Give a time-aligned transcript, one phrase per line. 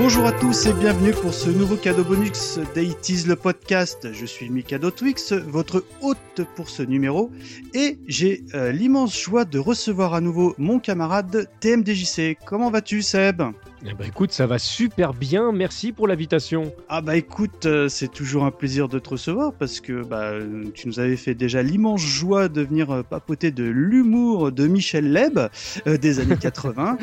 [0.00, 4.12] Bonjour à tous et bienvenue pour ce nouveau cadeau bonus d'Aitis le podcast.
[4.12, 7.32] Je suis Mikado Twix, votre hôte pour ce numéro,
[7.74, 12.38] et j'ai euh, l'immense joie de recevoir à nouveau mon camarade TMDJC.
[12.46, 13.42] Comment vas-tu Seb?
[13.84, 16.72] Eh ben écoute, ça va super bien, merci pour l'invitation.
[16.88, 20.32] Ah bah écoute, euh, c'est toujours un plaisir de te recevoir parce que bah,
[20.74, 25.12] tu nous avais fait déjà l'immense joie de venir euh, papoter de l'humour de Michel
[25.12, 25.38] Leb
[25.86, 26.98] des années 80.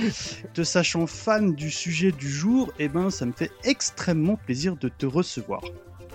[0.53, 4.89] te sachant fan du sujet du jour, eh ben ça me fait extrêmement plaisir de
[4.89, 5.61] te recevoir.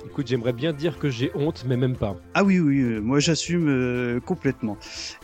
[0.06, 2.16] Écoute, j'aimerais bien dire que j'ai honte, mais même pas.
[2.34, 4.78] Ah oui, oui, euh, moi j'assume euh, complètement.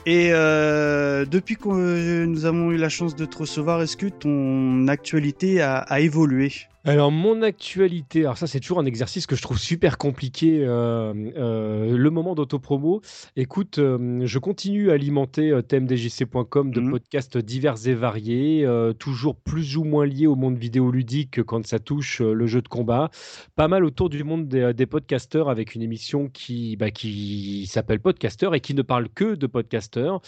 [0.05, 4.87] Et euh, depuis que nous avons eu la chance de te recevoir, est-ce que ton
[4.89, 6.53] actualité a évolué?
[6.87, 11.13] Alors mon actualité, alors ça c'est toujours un exercice que je trouve super compliqué, euh,
[11.37, 13.03] euh, le moment d'autopromo.
[13.35, 18.65] Écoute, euh, je continue à alimenter thèmedjc.com de mmh podcasts divers et variés,
[19.01, 23.11] toujours plus ou moins liés au monde vidéoludique quand ça touche le jeu de combat.
[23.57, 28.51] Pas mal autour du monde des, podcasteurs avec une émission qui, bah, qui s'appelle Podcaster
[28.55, 30.21] et qui ne parle que de podcasteurs.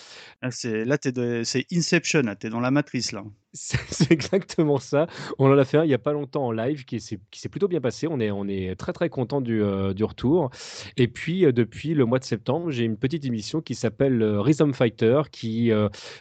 [0.42, 0.98] Ah, là,
[1.44, 3.22] c'est Inception, tu es dans la matrice là.
[3.54, 5.06] C'est exactement ça.
[5.38, 7.66] On en a fait un il n'y a pas longtemps en live qui s'est plutôt
[7.66, 8.06] bien passé.
[8.06, 10.50] On est, on est très très content du, euh, du retour.
[10.98, 14.42] Et puis euh, depuis le mois de septembre, j'ai une petite émission qui s'appelle euh,
[14.42, 15.70] Rhythm Fighter qui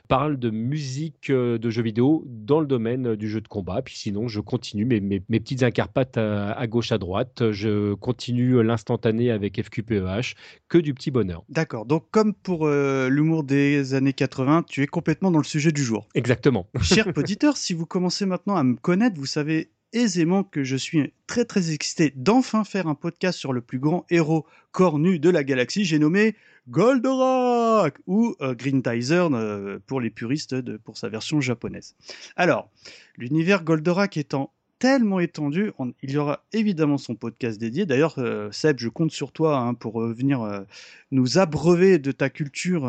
[0.07, 3.81] parle de musique de jeux vidéo dans le domaine du jeu de combat.
[3.81, 7.51] Puis sinon, je continue mes, mes, petites incarpates à, gauche à droite.
[7.51, 10.35] Je continue l'instantané avec FQPEH.
[10.67, 11.43] Que du petit bonheur.
[11.49, 11.85] D'accord.
[11.85, 16.07] Donc comme pour l'humour des années 80, tu es complètement dans le sujet du jour.
[16.15, 16.67] Exactement.
[16.81, 21.13] Cher auditeurs, si vous commencez maintenant à me connaître, vous savez aisément que je suis
[21.27, 25.43] très très excité d'enfin faire un podcast sur le plus grand héros cornu de la
[25.43, 25.85] galaxie.
[25.85, 26.35] J'ai nommé
[26.69, 31.95] Goldorak ou euh, Green Tizer euh, pour les puristes de, pour sa version japonaise.
[32.35, 32.69] Alors,
[33.17, 35.71] l'univers Goldorak étant tellement étendu,
[36.01, 37.85] il y aura évidemment son podcast dédié.
[37.85, 40.65] D'ailleurs, euh, Seb, je compte sur toi hein, pour venir
[41.11, 42.87] nous abreuver de ta culture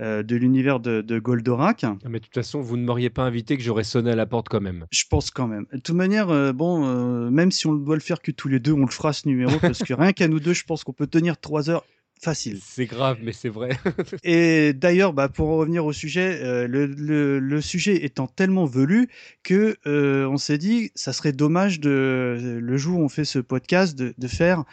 [0.00, 1.82] euh, de l'univers de, Goldorak.
[1.82, 4.26] Ah, mais de toute façon, vous ne m'auriez pas invité que j'aurais sonné à la
[4.26, 4.86] porte quand même.
[4.92, 5.66] Je pense quand même.
[5.72, 8.60] De toute manière, euh, bon, euh, même si on doit le faire que tous les
[8.60, 10.92] deux, on le fera ce numéro parce que rien qu'à nous deux, je pense qu'on
[10.92, 11.84] peut tenir trois heures
[12.20, 12.60] facile.
[12.62, 13.70] C'est grave, mais c'est vrai.
[14.24, 19.08] et d'ailleurs, bah, pour en revenir au sujet, le, sujet étant tellement velu
[19.42, 23.96] que on s'est dit, ça serait dommage de le jour où on fait ce podcast
[23.96, 24.64] de, de faire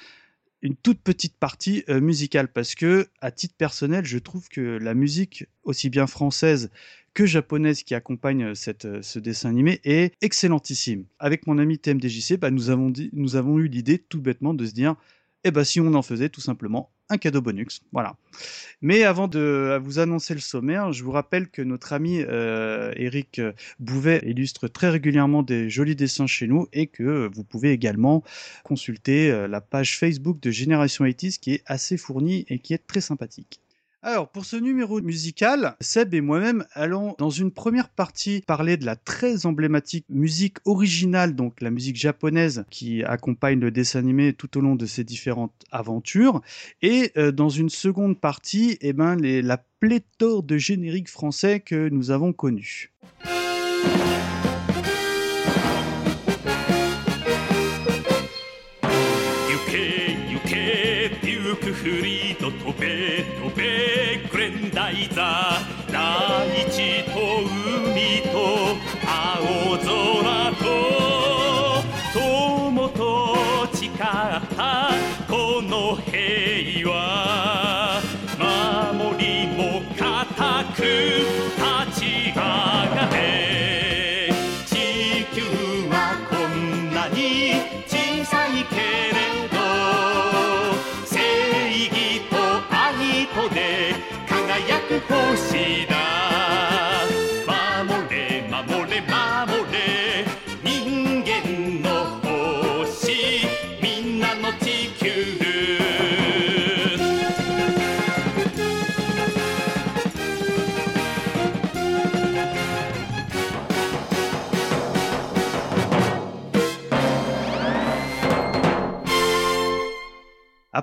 [0.66, 4.96] une toute petite partie euh, musicale parce que, à titre personnel, je trouve que la
[4.96, 6.72] musique, aussi bien française
[7.14, 11.06] que japonaise qui accompagne euh, cette, euh, ce dessin animé est excellentissime.
[11.20, 14.66] Avec mon ami TMDJC, bah, nous, avons dit, nous avons eu l'idée tout bêtement de
[14.66, 14.96] se dire,
[15.44, 17.82] eh ben, si on en faisait tout simplement un cadeau bonus.
[17.92, 18.16] Voilà.
[18.82, 23.42] Mais avant de vous annoncer le sommaire, je vous rappelle que notre ami euh, Eric
[23.80, 28.24] Bouvet illustre très régulièrement des jolis dessins chez nous et que vous pouvez également
[28.64, 32.86] consulter euh, la page Facebook de Génération 80 qui est assez fournie et qui est
[32.86, 33.60] très sympathique.
[34.08, 38.86] Alors, pour ce numéro musical, Seb et moi-même allons dans une première partie parler de
[38.86, 44.60] la très emblématique musique originale, donc la musique japonaise qui accompagne le dessin animé tout
[44.60, 46.44] au long de ses différentes aventures.
[46.84, 52.12] Et euh, dans une seconde partie, eh ben, la pléthore de génériques français que nous
[52.12, 52.94] avons connus.
[64.92, 65.60] いざ
[65.92, 67.12] 大地と
[67.92, 68.75] 海と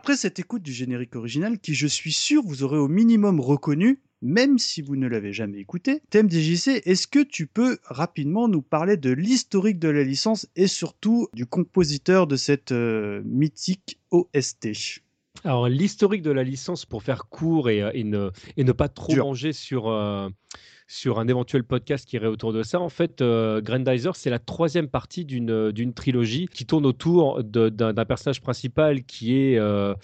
[0.02, 4.00] Après cette écoute du générique original, qui je suis sûr vous aurez au minimum reconnu,
[4.20, 8.96] même si vous ne l'avez jamais écouté, TMDJC, est-ce que tu peux rapidement nous parler
[8.96, 15.02] de l'historique de la licence et surtout du compositeur de cette euh, mythique OST
[15.44, 18.88] alors, l'historique de la licence, pour faire court et, euh, et, ne, et ne, pas
[18.88, 20.28] trop manger sur, euh,
[20.86, 22.80] sur un éventuel podcast qui irait autour de ça.
[22.80, 27.42] En fait, euh, Grandizer, c'est la troisième partie d'une euh, d'une trilogie qui tourne autour
[27.42, 29.94] d'un personnage principal qui est euh,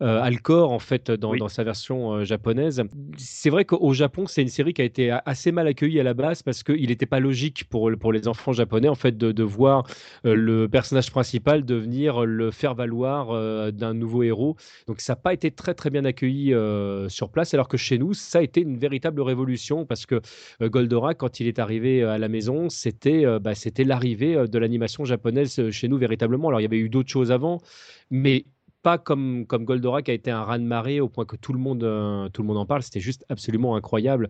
[0.00, 2.82] Alcor, en fait, dans, dans sa version japonaise.
[3.16, 6.14] C'est vrai qu'au Japon, c'est une série qui a été assez mal accueillie à la
[6.14, 9.42] base parce qu'il n'était pas logique pour, pour les enfants japonais, en fait, de, de
[9.42, 9.84] voir
[10.24, 14.56] le personnage principal devenir le faire valoir d'un nouveau héros.
[14.86, 16.54] Donc, ça n'a pas été très, très bien accueilli
[17.08, 20.20] sur place, alors que chez nous, ça a été une véritable révolution parce que
[20.60, 24.58] Goldorak, quand il est arrivé euh, à la maison, c'était euh, bah, c'était l'arrivée de
[24.58, 26.48] l'animation japonaise chez nous véritablement.
[26.48, 27.60] Alors il y avait eu d'autres choses avant,
[28.10, 28.46] mais
[28.84, 31.80] pas comme, comme Goldorak a été un raz-de-marée au point que tout le monde,
[32.32, 32.82] tout le monde en parle.
[32.82, 34.28] C'était juste absolument incroyable.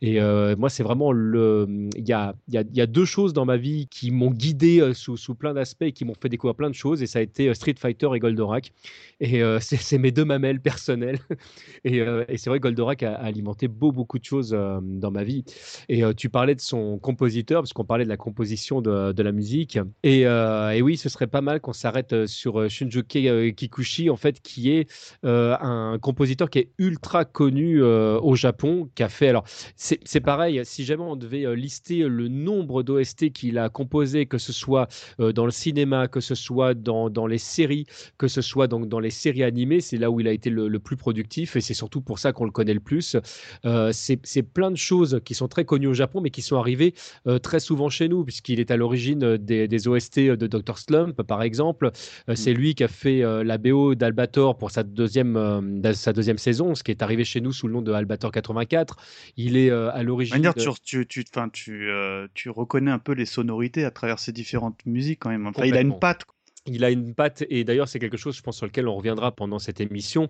[0.00, 0.18] Et
[0.56, 1.66] moi, c'est vraiment le.
[1.96, 4.92] Il y a, y, a, y a, deux choses dans ma vie qui m'ont guidé
[4.94, 7.02] sous, sous, plein d'aspects qui m'ont fait découvrir plein de choses.
[7.02, 8.72] Et ça a été Street Fighter et Goldorak.
[9.20, 11.18] Et euh, c'est mes deux mamelles personnelles.
[11.84, 15.44] et, euh, c'est vrai, Goldorak a, alimenté beau, beaucoup de choses euh, dans ma vie.
[15.88, 19.32] Et tu parlais de son compositeur, parce qu'on parlait de la composition de, de la
[19.32, 19.78] musique.
[20.02, 24.70] Et, et, oui, ce serait pas mal qu'on s'arrête sur Shunjuke Kikuchi, en fait, qui
[24.70, 24.88] est
[25.22, 29.28] un compositeur qui est ultra connu au Japon, qui a fait.
[29.28, 29.44] Alors,
[29.76, 34.52] c'est pareil, si jamais on devait lister le nombre d'OST qu'il a composé, que ce
[34.52, 34.88] soit
[35.18, 37.86] dans le cinéma, que ce soit dans, dans les séries,
[38.18, 40.78] que ce soit donc dans les séries animées, c'est là où il a été le,
[40.78, 43.16] plus productif et c'est surtout pour ça qu'on le connaît le plus.
[43.64, 46.94] Euh, c'est plein de choses qui sont très connues au Japon, mais qui sont arrivées
[47.26, 50.78] euh, très souvent chez nous, puisqu'il est à l'origine des, OST de Dr.
[50.78, 51.90] Slump, par exemple.
[52.28, 56.74] Euh, c'est lui qui a fait la BO d'Albator pour sa deuxième, sa deuxième saison,
[56.74, 58.96] ce qui est arrivé chez nous sous le nom de Albator 84.
[59.36, 60.40] Il est à l'origine.
[60.40, 60.52] De...
[60.84, 61.90] Tu, tu, tu,
[62.34, 65.46] tu, reconnais un peu les sonorités à travers ces différentes musiques quand même.
[65.46, 66.24] Enfin, il a une patte
[66.66, 69.32] il a une patte, et d'ailleurs, c'est quelque chose, je pense, sur lequel on reviendra
[69.32, 70.28] pendant cette émission.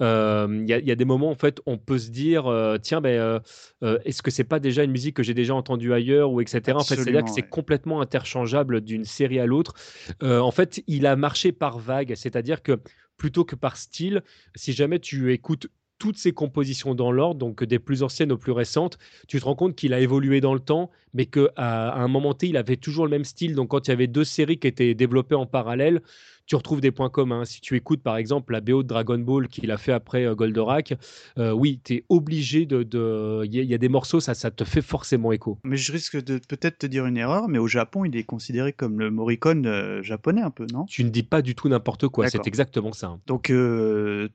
[0.00, 3.40] Euh, il y, a des moments, en fait, on peut se dire, euh, tiens, ben,
[3.82, 6.72] euh, est-ce que c'est pas déjà une musique que j'ai déjà entendue ailleurs, ou etc.
[6.74, 9.74] en fait, c'est-à-dire que c'est complètement interchangeable d'une série à l'autre.
[10.22, 12.78] en fait, il a marché par vague, c'est-à-dire que
[13.16, 14.22] plutôt que par style,
[14.54, 15.68] si jamais tu écoutes
[15.98, 19.54] toutes ses compositions dans l'ordre, donc des plus anciennes aux plus récentes, tu te rends
[19.54, 23.04] compte qu'il a évolué dans le temps, mais qu'à un moment T, il avait toujours
[23.04, 23.54] le même style.
[23.54, 26.02] Donc quand il y avait deux séries qui étaient développées en parallèle,
[26.48, 27.44] tu retrouves des points communs.
[27.44, 30.34] Si tu écoutes par exemple la BO de Dragon Ball qu'il a fait après euh,
[30.34, 30.94] Goldorak,
[31.38, 33.44] euh, oui, tu es obligé de.
[33.44, 35.58] Il y, a des morceaux, ça, ça te fait forcément écho.
[35.62, 38.72] Mais je risque de peut-être te dire une erreur, mais au Japon, il est considéré
[38.72, 40.86] comme le Morricone euh, japonais un peu, non?
[40.86, 43.18] Tu ne dis pas du tout n'importe quoi, c'est exactement ça.
[43.26, 43.52] Donc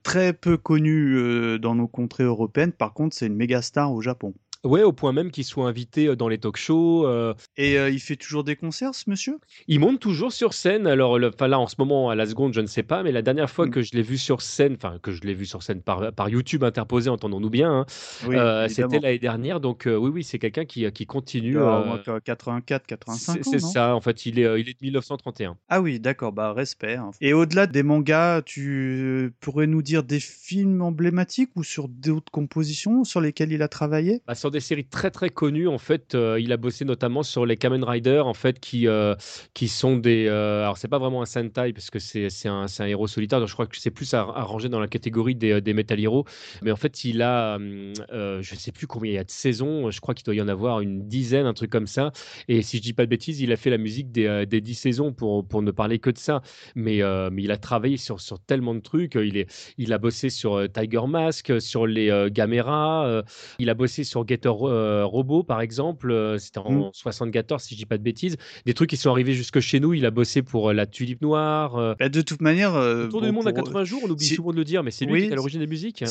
[0.04, 4.33] très peu connu dans nos contrées européennes, par contre, c'est une méga star au Japon.
[4.63, 7.06] Ouais, au point même qu'il soit invité euh, dans les talk shows.
[7.06, 7.33] Euh.
[7.57, 9.39] Et euh, il fait toujours des concerts, ce monsieur?
[9.68, 10.88] Il monte toujours sur scène.
[10.88, 13.21] Alors, le, là, en ce moment, à la seconde, je ne sais pas, mais la
[13.21, 13.71] dernière fois mm.
[13.71, 16.30] que je l'ai vu sur scène, enfin, que je l'ai vu sur scène par, par
[16.30, 19.60] YouTube interposé, entendons-nous bien, hein, c'était l'année dernière.
[19.60, 21.57] Donc, oui, oui, c'est quelqu'un qui, qui continue.
[22.24, 25.57] 84, 85 C'est ça, en fait, il est, il est de 1931.
[25.68, 26.95] Ah oui, d'accord, bah, respect.
[26.95, 27.12] Hein.
[27.20, 33.03] Et au-delà des mangas, tu pourrais nous dire des films emblématiques ou sur d'autres compositions
[33.03, 34.22] sur lesquelles il a travaillé?
[34.25, 35.67] Bah, des séries très très connues.
[35.67, 39.15] En fait, euh, il a bossé notamment sur les Kamen Rider, en fait, qui, euh,
[39.53, 40.27] qui sont des.
[40.27, 43.39] Euh, alors, c'est pas vraiment un Sentai, parce que c'est un, un, héros solitaire.
[43.39, 46.25] Donc, je crois que c'est plus à, ranger dans la catégorie des, des Metal Heroes.
[46.62, 47.57] Mais en fait, il a.
[47.60, 49.91] je sais plus combien il y a de saisons.
[49.91, 52.12] Je crois qu'il doit y en avoir une dizaine, un truc comme ça.
[52.48, 54.75] Et si je dis pas de bêtises, il a fait la musique des, des 10
[54.75, 56.41] saisons pour, pour ne parler que de ça.
[56.75, 59.15] Mais, mais il a travaillé sur, sur tellement de trucs.
[59.15, 63.24] Il, est, il a bossé sur Tiger Mask, sur les Gamera.
[63.60, 67.65] il a bossé sur Get euh, robot, par exemple, euh, c'était en 74, mmh.
[67.65, 68.38] si je dis pas de bêtises.
[68.65, 69.93] Des trucs qui sont arrivés jusque chez nous.
[69.93, 71.95] Il a bossé pour euh, la Tulipe Noire.
[72.00, 72.73] Bah, de toute manière.
[73.09, 75.23] Tour du monde à 80 jours, on oublie souvent de le dire, mais c'est lui
[75.23, 76.03] qui est à l'origine des musiques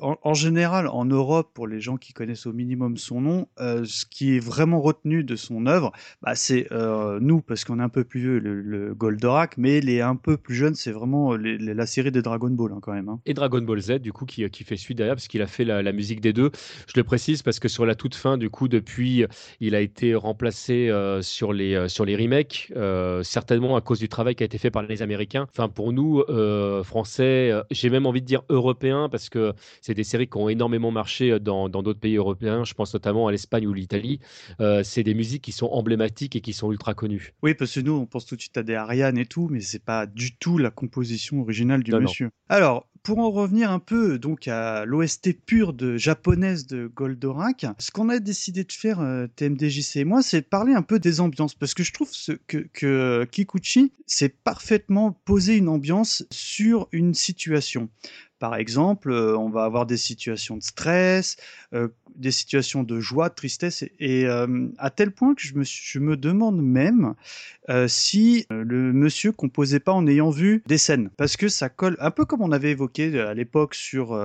[0.00, 4.04] en, général, en Europe, pour les gens qui connaissent au minimum son nom, euh, ce
[4.06, 5.92] qui est vraiment retenu de son œuvre,
[6.22, 10.00] bah, c'est euh, nous, parce qu'on est un peu plus vieux, le, Goldorak, mais les
[10.00, 13.08] un peu plus jeunes, c'est vraiment la série des Dragon Ball hein, quand même.
[13.08, 13.20] Hein.
[13.26, 15.92] Et Dragon Ball Z, du coup, qui, fait suite derrière, parce qu'il a fait la,
[15.92, 16.50] musique des deux.
[16.86, 19.24] Je le précise parce que sur la toute fin, du coup, depuis,
[19.60, 22.72] il a été remplacé euh, sur, les, sur les remakes,
[23.22, 25.46] certainement à cause du travail qui a été fait par les Américains.
[25.50, 26.22] Enfin, pour nous,
[26.82, 30.90] Français, j'ai même envie de dire Européens, parce que c'est des séries qui ont énormément
[30.90, 32.64] marché dans d'autres pays européens.
[32.64, 34.20] Je pense notamment à l'Espagne ou l'Italie.
[34.82, 37.34] c'est des musiques qui sont emblématiques et qui sont ultra connues.
[37.42, 39.60] Oui, parce que nous, on pense tout de suite à des Ariane et tout, mais
[39.60, 42.30] c'est pas du tout la composition originale du monsieur.
[42.48, 47.90] Alors, pour en revenir un peu donc à l'OST pure de japonaise de Goldorak, ce
[47.90, 51.54] qu'on a décidé de faire euh, TMDJC et moi, c'est parler un peu des ambiances
[51.54, 52.10] parce que je trouve
[52.46, 57.88] que, que Kikuchi s'est parfaitement posé une ambiance sur une situation.
[58.38, 61.36] Par exemple, euh, on va avoir des situations de stress,
[61.74, 65.64] euh, des situations de joie, de tristesse, et, euh, à tel point que je me,
[65.64, 67.14] je me demande même
[67.86, 72.10] si le monsieur composait pas en ayant vu des scènes, parce que ça colle un
[72.10, 74.16] peu comme on avait évoqué à l'époque sur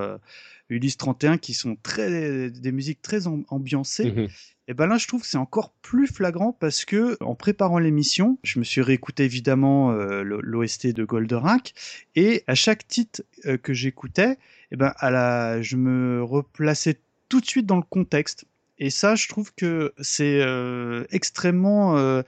[0.68, 4.10] Ulysse 31, qui sont très des musiques très ambiancées.
[4.10, 4.28] Mmh
[4.66, 8.38] et ben là, je trouve que c'est encore plus flagrant parce que en préparant l'émission,
[8.42, 11.74] je me suis réécouté évidemment euh, l'OST de Goldorak
[12.16, 14.38] et à chaque titre euh, que j'écoutais,
[14.70, 18.46] et ben à la, je me replaçais tout de suite dans le contexte.
[18.78, 22.22] Et ça, je trouve que c'est euh, extrêmement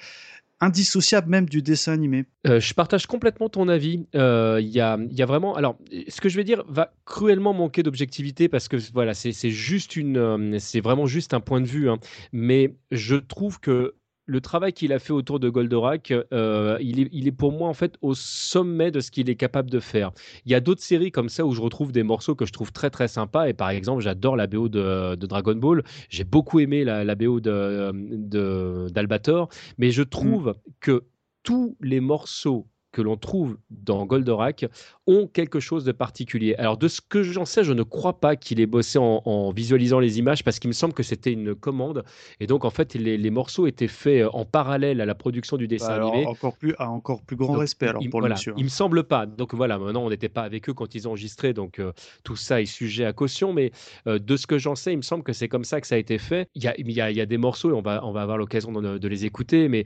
[0.61, 2.25] indissociable même du dessin animé.
[2.47, 4.07] Euh, je partage complètement ton avis.
[4.15, 4.97] Euh, il y, a,
[5.27, 5.55] vraiment.
[5.55, 5.77] Alors,
[6.09, 10.17] ce que je vais dire va cruellement manquer d'objectivité parce que voilà, c'est juste une,
[10.17, 11.91] euh, c'est vraiment juste un point de vue.
[11.91, 11.99] Hein.
[12.33, 13.95] Mais je trouve que
[14.26, 17.68] le travail qu'il a fait autour de Goldorak, euh, il, est, il, est, pour moi
[17.68, 20.11] en fait au sommet de ce qu'il est capable de faire.
[20.45, 22.73] Il y a d'autres séries comme ça où je retrouve des morceaux que je trouve
[22.73, 23.49] très très sympas.
[23.49, 25.85] Et par exemple, j'adore la BO de, Dragon Ball.
[26.09, 29.49] J'ai beaucoup aimé la, BO d'Albator.
[29.49, 30.54] De, mais je trouve mm.
[30.80, 31.04] que
[31.42, 32.66] tous les morceaux
[32.97, 34.65] que l'on trouve dans Goldorak
[35.07, 36.55] ont quelque chose de particulier.
[36.55, 39.99] Alors de ce que j'en sais, je ne crois pas qu'il ait bossé en, visualisant
[39.99, 42.05] les images parce qu'il me semble que c'était une commande
[42.41, 45.69] et donc en fait les, morceaux étaient faits euh, en parallèle à la production du
[45.69, 46.25] dessin bah, animé.
[46.25, 48.55] Encore plus, à encore plus grand respect alors il, pour le monsieur.
[48.57, 49.26] Il me semble pas.
[49.26, 51.93] Donc voilà, maintenant on n'était pas avec eux quand ils ont enregistré, donc euh,
[52.25, 53.53] tout ça est sujet à caution.
[53.53, 53.73] Mais
[54.07, 55.97] euh, de ce que j'en sais, il me semble que c'est comme ça que ça
[55.97, 56.49] a été fait.
[56.55, 58.73] Il y a, il y a, des morceaux et on va, on va avoir l'occasion
[58.73, 59.85] de, de les écouter, mais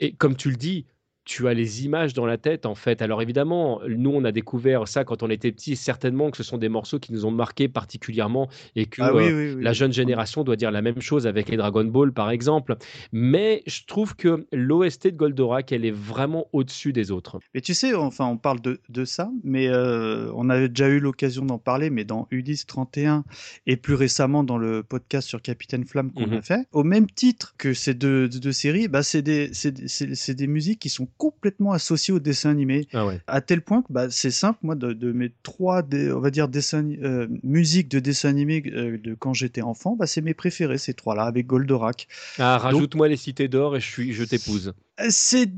[0.00, 0.86] et comme tu le dis,
[1.24, 3.02] tu as les images dans la tête en fait.
[3.02, 6.58] Alors évidemment, nous on a découvert ça quand on était petit, certainement que ce sont
[6.58, 10.56] des morceaux qui nous ont marqué particulièrement et que ah euh, la jeune génération doit
[10.56, 12.76] dire la même chose avec les Dragon Ball par exemple.
[13.12, 17.38] Mais je trouve que l'OST de Goldorak, elle est vraiment au-dessus des autres.
[17.54, 21.44] Mais tu sais, enfin on parle de, ça, mais euh, on avait déjà eu l'occasion
[21.44, 23.24] d'en parler, mais dans Ulysse 31
[23.66, 26.34] et plus récemment dans le podcast sur Capitaine Flamme qu'on mhm.
[26.34, 30.80] a fait, au même titre que ces deux, deux séries, bah, c'est des, des musiques
[30.80, 32.88] qui sont complètement associé au dessin animé.
[32.92, 36.48] Ah à tel point que bah, c'est simple, moi, de, mes trois, on va dire,
[36.48, 40.78] dessins, euh, musiques de dessin animé euh, de quand j'étais enfant, bah, c'est mes préférés,
[40.78, 42.08] ces trois-là, avec Goldorak.
[42.38, 44.74] Ah, rajoute-moi les cités d'or et je, suis, je t'épouse.
[45.00, 45.50] Euh, c'est.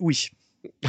[0.00, 0.30] Oui.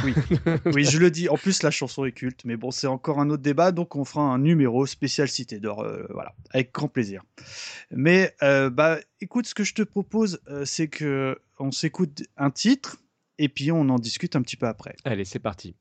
[0.04, 0.12] Oui.
[0.66, 1.30] oui, je le dis.
[1.30, 4.04] En plus, la chanson est culte, mais bon, c'est encore un autre débat, donc on
[4.04, 7.22] fera un numéro spécial Cité d'Or, voilà, avec grand plaisir.
[7.90, 12.98] Mais bah, écoute, ce que je te propose, c'est que on s'écoute un titre,
[13.42, 14.94] et puis on en discute un petit peu après.
[15.04, 15.74] Allez, c'est parti.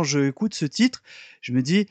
[0.00, 1.02] quand je écoute ce titre,
[1.42, 1.86] je me dis,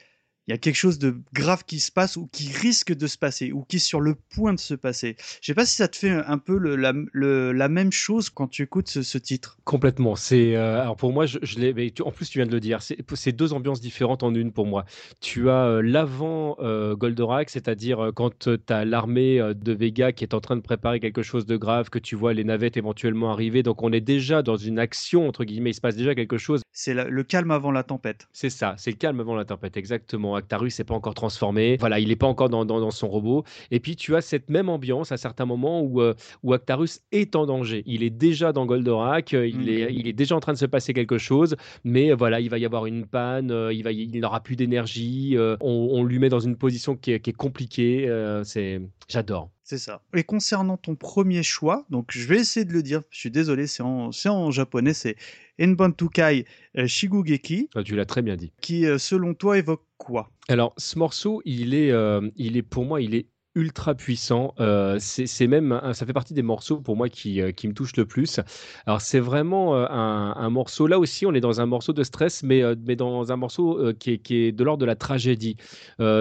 [0.50, 3.20] il y a quelque chose de grave qui se passe ou qui risque de se
[3.20, 5.16] passer ou qui est sur le point de se passer.
[5.42, 8.64] Je sais pas si ça te fait un peu le, la, même chose quand tu
[8.64, 9.60] écoutes ce, titre.
[9.64, 10.16] Complètement.
[10.16, 11.94] C'est euh, alors pour moi, je, l'ai.
[12.04, 12.80] En plus, tu viens de le dire.
[12.82, 14.86] C'est deux ambiances différentes en une pour moi.
[15.22, 20.34] Tu as euh, l'avant euh, Goldorak, c'est-à-dire quand tu as l'armée de Vega qui est
[20.34, 23.62] en train de préparer quelque chose de grave, que tu vois les navettes éventuellement arriver.
[23.62, 25.70] Donc on est déjà dans une action entre guillemets.
[25.70, 26.64] Il se passe déjà quelque chose.
[26.72, 28.28] C'est le calme avant la tempête.
[28.34, 28.74] C'est ça.
[28.80, 30.39] C'est le calme avant la tempête, exactement.
[30.40, 31.78] Actarus n'est pas encore transformé.
[31.80, 33.44] Voilà, il n'est pas encore dans, son robot.
[33.72, 37.36] Et puis tu as cette même ambiance à certains moments où, euh, où Actarus est
[37.36, 37.84] en danger.
[37.86, 40.66] Il est déjà dans Goldorak, euh, il, est, il est déjà en train de se
[40.66, 44.20] passer quelque chose, mais euh, voilà, il va y avoir une panne, il va, il
[44.20, 45.38] n'aura plus d'énergie.
[45.62, 48.10] On, lui met dans une position qui est, qui est compliquée.
[48.44, 49.50] c'est, j'adore.
[49.70, 50.02] C'est ça.
[50.16, 53.68] Et concernant ton premier choix, donc je vais essayer de le dire, je suis désolé,
[53.68, 55.16] c'est en, en japonais, c'est
[55.62, 56.48] Enbantukai
[56.88, 57.70] Shigugeki.
[57.76, 58.52] Ah, tu l'as très bien dit.
[58.62, 60.32] Qui, selon toi, évoque quoi?
[60.48, 64.54] Alors, ce morceau, il est, euh, il est pour moi, il est ultra puissant.
[64.60, 67.98] Euh, c'est même, ça fait partie des morceaux pour moi qui, euh, qui me touchent
[67.98, 68.40] le plus.
[68.86, 70.88] Alors c'est vraiment euh, un, un, morceau.
[70.88, 74.12] Là aussi, on est dans un morceau de stress, mais, mais dans un morceau qui
[74.12, 75.58] est, qui, est, de l'ordre de la tragédie.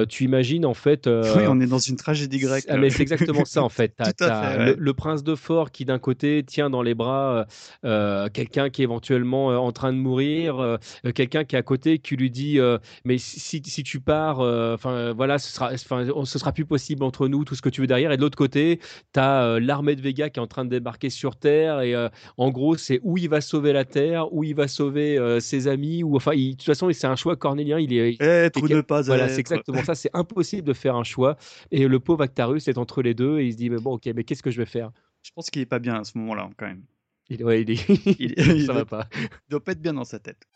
[0.08, 1.06] tu imagines en fait.
[1.06, 2.64] oui, on est dans une tragédie grecque.
[2.68, 3.94] Ah, mais c'est exactement ça en fait.
[4.20, 7.47] le, prince de fort qui d'un côté tient dans les bras
[7.82, 10.78] quelqu'un qui est éventuellement en train de mourir,
[11.14, 12.58] quelqu'un qui est à côté qui lui dit
[13.04, 17.44] mais si, si, tu pars, enfin voilà, ce sera, ce sera plus possible entre nous,
[17.44, 18.12] tout ce que tu veux derrière.
[18.12, 18.78] Et de l'autre côté,
[19.12, 21.80] tu as euh, l'armée de Vega qui est en train de débarquer sur Terre.
[21.80, 25.18] Et euh, en gros, c'est où il va sauver la Terre, où il va sauver
[25.18, 26.02] euh, ses amis.
[26.02, 27.80] Ou enfin, de toute façon, c'est un choix cornélien.
[27.80, 29.94] Il est être ou ne pas Voilà, c'est exactement ça.
[29.94, 31.37] C'est impossible de faire un choix.
[31.70, 34.08] Et le pauvre Actarus est entre les deux et il se dit mais bon, ok,
[34.14, 34.90] mais qu'est-ce que je vais faire?
[35.22, 36.84] Je pense qu'il est pas bien à ce moment-là, quand même.
[37.28, 38.18] Il, ouais, il, est...
[38.18, 39.08] il, ça va pas.
[39.14, 40.46] Il doit pas être bien dans sa tête.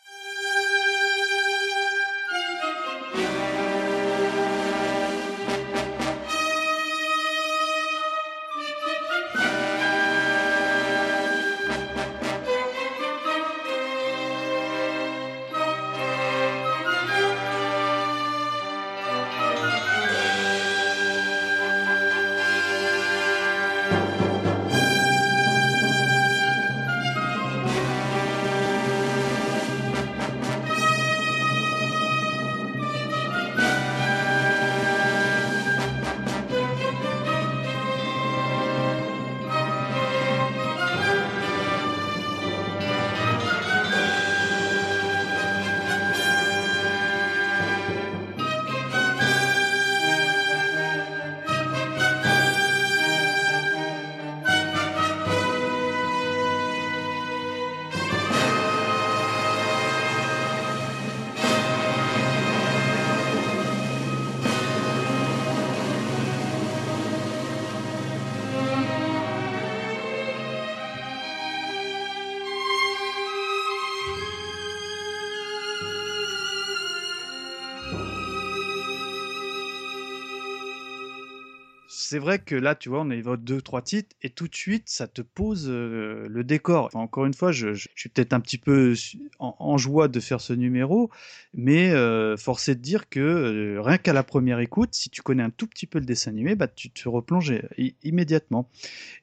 [82.12, 84.90] C'est vrai que là, tu vois, on évoque deux, trois titres et tout de suite,
[84.90, 86.90] ça te pose euh, le décor.
[86.92, 88.92] encore une fois, je, suis peut-être un petit peu
[89.38, 91.10] en, joie de faire ce numéro,
[91.54, 95.42] mais euh, forcé de dire que euh, rien qu'à la première écoute, si tu connais
[95.42, 97.54] un tout petit peu le dessin animé, bah, tu te replonges
[98.02, 98.68] immédiatement.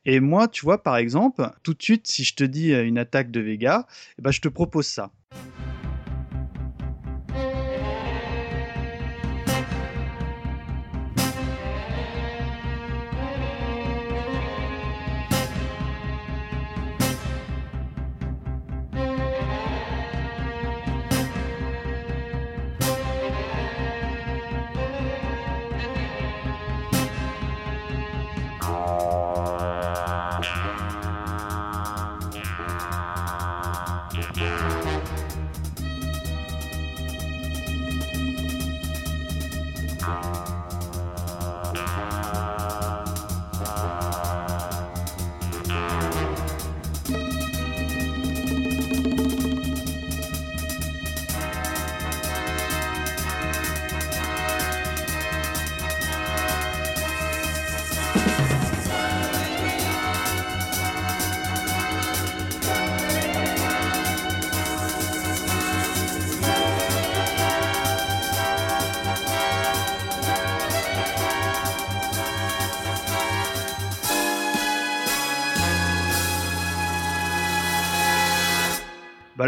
[0.06, 3.30] Et moi, tu vois, par exemple, tout de suite, si je te dis une attaque
[3.30, 3.86] de Vega,
[4.18, 5.12] eh ben, je te propose ça.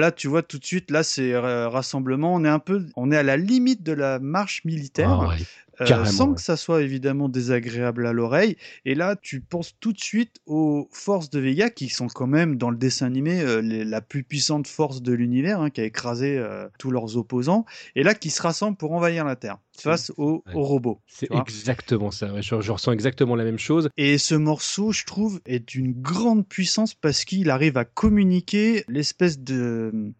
[0.01, 2.33] Là, tu vois tout de suite, là, c'est euh, rassemblement.
[2.33, 5.11] On est un peu, on est à la limite de la marche militaire.
[5.11, 5.35] Ah
[5.81, 8.57] euh, sans que ça soit évidemment désagréable à l'oreille.
[8.85, 12.57] Et là, tu penses tout de suite aux forces de Vega qui sont quand même
[12.57, 16.37] dans le dessin animé euh, la plus puissante force de l'univers, hein, qui a écrasé
[16.37, 17.65] euh, tous leurs opposants,
[17.95, 21.01] et là qui se rassemblent pour envahir la Terre face aux, robots.
[21.07, 22.39] C'est exactement ça.
[22.41, 23.89] Je, je, ressens exactement la même chose.
[23.97, 29.39] Et ce morceau, je trouve, est d'une grande puissance parce qu'il arrive à communiquer l'espèce
[29.39, 30.13] de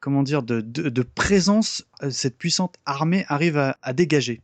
[0.00, 4.40] comment dire de, de, présence cette puissante armée arrive à dégager.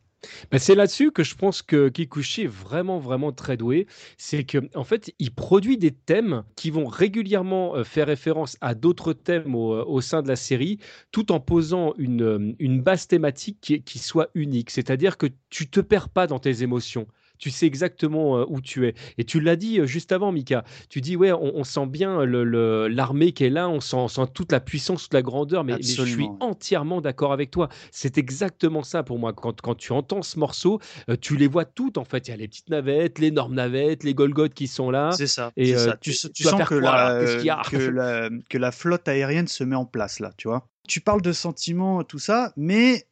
[0.56, 3.86] C'est là-dessus que je pense que Kikuchi est vraiment, vraiment très doué.
[4.16, 8.74] C'est que en fait, il produit des thèmes qui vont régulièrement euh, faire référence à
[8.74, 10.78] d'autres thèmes euh, au, sein de la série,
[11.12, 14.70] tout en posant une, euh, une base thématique qui, qui soit unique.
[14.70, 17.06] C'est-à-dire que tu te perds pas dans tes émotions
[17.38, 18.94] tu sais exactement où tu es.
[19.16, 20.64] Et tu l'as dit juste avant, Mika.
[20.88, 24.60] Tu dis, ouais, on, sent bien l'armée qui est là, on sent, sent, toute la
[24.60, 27.68] puissance, toute la grandeur, mais, je suis entièrement d'accord avec toi.
[27.90, 29.32] C'est exactement ça pour moi.
[29.32, 30.80] Quand, quand tu entends ce morceau,
[31.20, 32.28] tu les vois toutes, en fait.
[32.28, 35.10] Il y a les petites navettes, les énormes navettes, les Golgoth qui sont là.
[35.12, 35.52] C'est ça.
[35.56, 35.96] Et ça.
[36.00, 37.24] Tu, tu sens que, la,
[37.70, 40.68] que, la, que la flotte aérienne se met en place, là, tu vois.
[40.86, 43.04] Tu parles de sentiments, tout ça, mais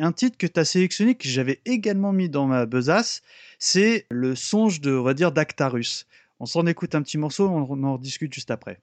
[0.00, 3.22] un titre que tu as sélectionné, que j'avais également mis dans ma besace,
[3.58, 6.06] c'est le songe de, on va dire, d'Actarus.
[6.40, 8.80] On s'en écoute un petit morceau, on en discute juste après.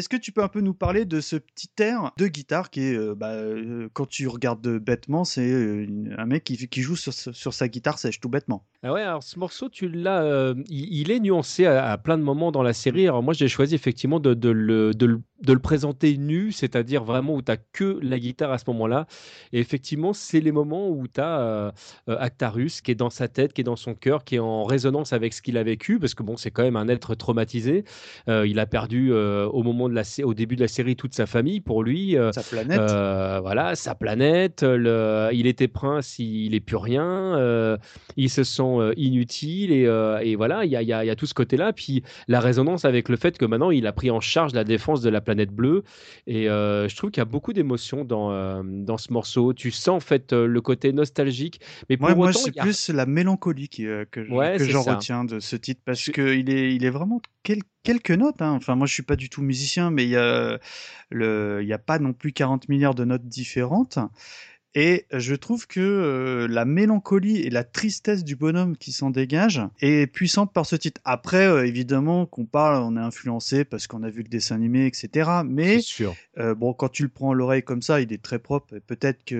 [0.00, 2.80] Est-ce que tu peux un peu nous parler de ce petit air de guitare qui
[2.80, 5.86] est, euh, bah, euh, quand tu regardes bêtement, c'est euh,
[6.16, 7.12] un mec qui, joue sur,
[7.52, 8.64] sa guitare sèche, tout bêtement.
[8.82, 12.62] Ah ouais, alors ce morceau, tu l'as, il, est nuancé à, plein de moments dans
[12.62, 13.06] la série.
[13.08, 15.22] Alors moi, j'ai choisi effectivement de, le, de, le,
[15.60, 19.06] présenter nu, c'est-à-dire vraiment où tu n'as que la guitare à ce moment-là.
[19.52, 21.72] Et effectivement, c'est les moments où tu as
[22.06, 25.12] Actarus qui est dans sa tête, qui est dans son cœur, qui est en résonance
[25.12, 27.84] avec ce qu'il a vécu, parce que bon, c'est quand même un être traumatisé.
[28.28, 31.60] il a perdu au moment de la, au début de la série toute sa famille
[31.60, 32.16] pour lui.
[32.16, 32.80] Euh, sa planète.
[32.80, 34.62] Euh, voilà, sa planète.
[34.62, 37.04] Le, il était prince, il n'est plus rien.
[37.04, 37.76] Euh,
[38.16, 39.84] ils se sont inutiles et,
[40.22, 41.72] et voilà, il y a, y a, tout ce côté-là.
[41.72, 45.00] Puis la résonance avec le fait que maintenant il a pris en charge la défense
[45.00, 45.84] de la planète bleue.
[46.26, 49.52] Et je trouve qu'il y a beaucoup d'émotions dans, dans ce morceau.
[49.52, 51.60] Tu sens en fait le côté nostalgique.
[51.88, 56.10] Mais pour moi, c'est plus la mélancolie que, que j'en retiens de ce titre parce
[56.10, 58.42] qu'il est, il est vraiment quel, quelques notes.
[58.42, 58.52] Hein.
[58.52, 60.58] Enfin, moi, je suis pas du tout musicien, mais il y a
[61.10, 63.98] le, il y a pas non plus 40 milliards de notes différentes.
[64.74, 69.60] Et je trouve que euh, la mélancolie et la tristesse du bonhomme qui s'en dégage
[69.80, 71.00] est puissante par ce titre.
[71.04, 74.86] Après, euh, évidemment, qu'on parle, on est influencé parce qu'on a vu le dessin animé,
[74.86, 75.30] etc.
[75.44, 75.80] Mais
[76.38, 78.78] euh, bon, quand tu le prends à l'oreille comme ça, il est très propre.
[78.86, 79.34] Peut-être que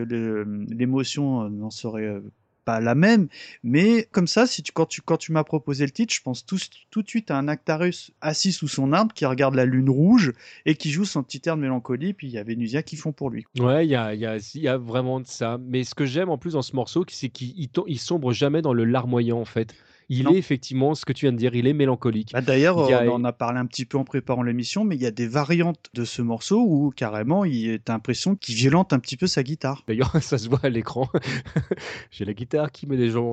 [0.69, 2.21] l'émotion n'en serait
[2.64, 3.29] pas la même,
[3.62, 6.44] mais comme ça, si tu, quand tu, quand tu m'as proposé le titre, je pense
[6.44, 6.59] tout,
[6.90, 10.33] tout de suite à un Actarus assis sous son arbre qui regarde la lune rouge
[10.66, 13.12] et qui joue son petit air de mélancolie, puis il y a Vénusia qui font
[13.12, 13.44] pour lui.
[13.59, 15.59] Ouais, il y a, y, y a, vraiment de ça.
[15.66, 18.85] Mais ce que j'aime en plus dans ce morceau, c'est qu'il sombre jamais dans le
[18.85, 19.75] larmoyant en fait
[20.11, 22.33] il est effectivement ce que tu viens de dire, il est mélancolique.
[22.33, 25.07] Bah, d'ailleurs, on en a parlé un petit peu en préparant l'émission, mais il y
[25.07, 29.16] a des variantes de ce morceau où carrément, il est l'impression qu'il violente un petit
[29.16, 29.85] peu sa guitare.
[29.87, 31.09] D'ailleurs, ça se voit à l'écran.
[32.11, 33.33] J'ai la guitare qui met des gens.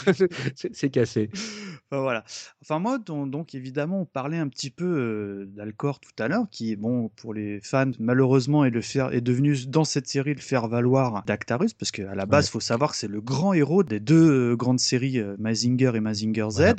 [0.54, 1.28] c'est cassé.
[1.90, 2.24] Enfin, voilà.
[2.62, 6.74] Enfin, moi, donc, évidemment, on parlait un petit peu euh, d'Alcor tout à l'heure, qui
[6.74, 10.66] bon, pour les fans, malheureusement, est, le faire, est devenu dans cette série le faire
[10.66, 14.00] valoir d'Actarus, parce qu'à la base, il faut savoir que c'est le grand héros des
[14.00, 16.74] deux euh, grandes séries, euh, Mazinger et Mazinger Z.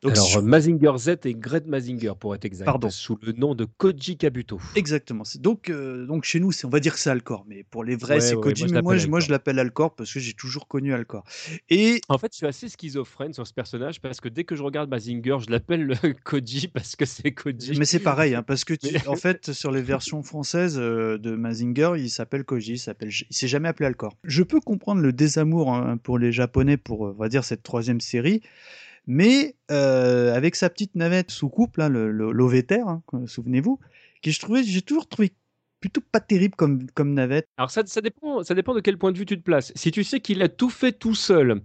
[0.00, 2.88] Donc, Alors, Mazinger Z et Gret Mazinger, pour être exact, Pardon.
[2.88, 4.58] sous le nom de Koji Kabuto.
[4.76, 5.24] Exactement.
[5.40, 8.34] Donc, donc chez nous, on va dire que c'est Alcor, mais pour les vrais, c'est
[8.34, 8.64] Koji.
[8.64, 11.24] moi, mais moi, je, moi, je l'appelle Alcor parce que j'ai toujours connu Alcor.
[11.68, 14.62] Et en fait, je suis assez schizophrène sur ce personnage parce que dès que je
[14.62, 17.76] regarde Mazinger, je l'appelle Koji parce que c'est Koji.
[17.76, 18.74] Mais c'est pareil, hein, parce que
[19.08, 23.34] en fait, sur les versions françaises euh, de Mazinger, il s'appelle Koji, il s'appelle, il
[23.34, 24.14] s'est jamais appelé Alcor.
[24.22, 28.00] Je peux comprendre le désamour hein, pour les Japonais pour, on va dire, cette troisième
[28.00, 28.42] série
[29.10, 33.80] mais euh, avec sa petite navette sous couple, hein, l'OVTR, hein, souvenez-vous,
[34.22, 35.32] que je trouvais, j'ai toujours trouvé
[35.80, 37.46] plutôt pas terrible comme, comme navette.
[37.56, 39.72] Alors ça, ça, dépend, ça dépend de quel point de vue tu te places.
[39.74, 41.62] Si tu sais qu'il a tout fait tout seul,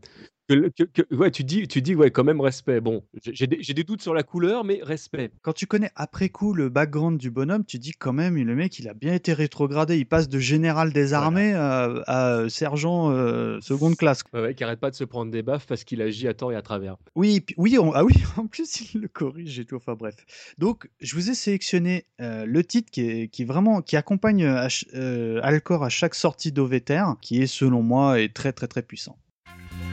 [0.50, 2.82] ouais, tu dis, tu dis, ouais, quand même respect.
[2.82, 5.32] Bon, j'ai des, doutes sur la couleur, mais respect.
[5.42, 8.78] Quand tu connais après coup le background du bonhomme, tu dis quand même, le mec,
[8.80, 9.98] il a bien été rétrogradé.
[9.98, 14.24] Il passe de général des armées à, sergent euh, seconde classe.
[14.34, 16.56] Ouais, qui arrête pas de se prendre des baffes parce qu'il agit à tort et
[16.56, 16.98] à travers.
[17.16, 19.76] Oui, oui, ah oui, en plus il le corrige et tout.
[19.76, 20.16] Enfin bref.
[20.58, 25.40] Donc, je vous ai sélectionné euh, le titre qui est, qui vraiment, qui accompagne euh,
[25.44, 29.18] Alcor à chaque sortie d'Oveter, qui est selon moi est très très très puissant.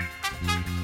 [0.00, 0.79] Música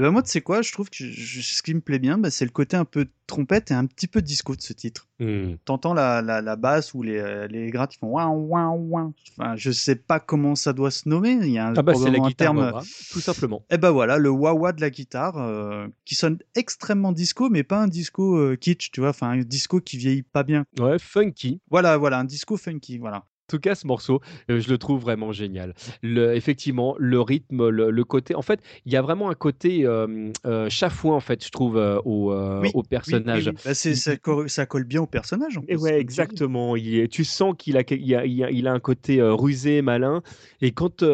[0.00, 2.30] Et ben moi, tu sais quoi, je trouve que ce qui me plaît bien, bah,
[2.30, 5.10] c'est le côté un peu trompette et un petit peu disco de ce titre.
[5.18, 5.56] Mmh.
[5.66, 9.12] T'entends la, la, basse ou les, euh, les grattes qui font ouin ouin ouin.
[9.36, 11.32] Enfin, je sais pas comment ça doit se nommer.
[11.32, 12.72] Il y a un, ah bah, c'est la guitare terme,
[13.12, 13.62] tout simplement.
[13.70, 17.62] Et ben voilà, le wah wah de la guitare euh, qui sonne extrêmement disco, mais
[17.62, 19.10] pas un disco euh, kitsch, tu vois.
[19.10, 20.64] Enfin, un disco qui vieillit pas bien.
[20.78, 21.60] Ouais, funky.
[21.70, 25.32] Voilà, voilà, un disco funky, voilà tout cas, ce morceau, euh, je le trouve vraiment
[25.32, 25.74] génial.
[26.02, 28.34] Le, effectivement, le rythme, le, côté.
[28.34, 31.76] En fait, il y a vraiment un côté euh, euh, chafouin, en fait, je trouve,
[32.04, 33.50] au, au, personnage.
[33.64, 35.58] Bah, ça, colle, bien au personnage.
[35.58, 36.76] En Et ouais, exactement.
[36.76, 40.22] Il tu sens qu'il a, il a, il a, un côté rusé, malin.
[40.60, 41.04] Et quand,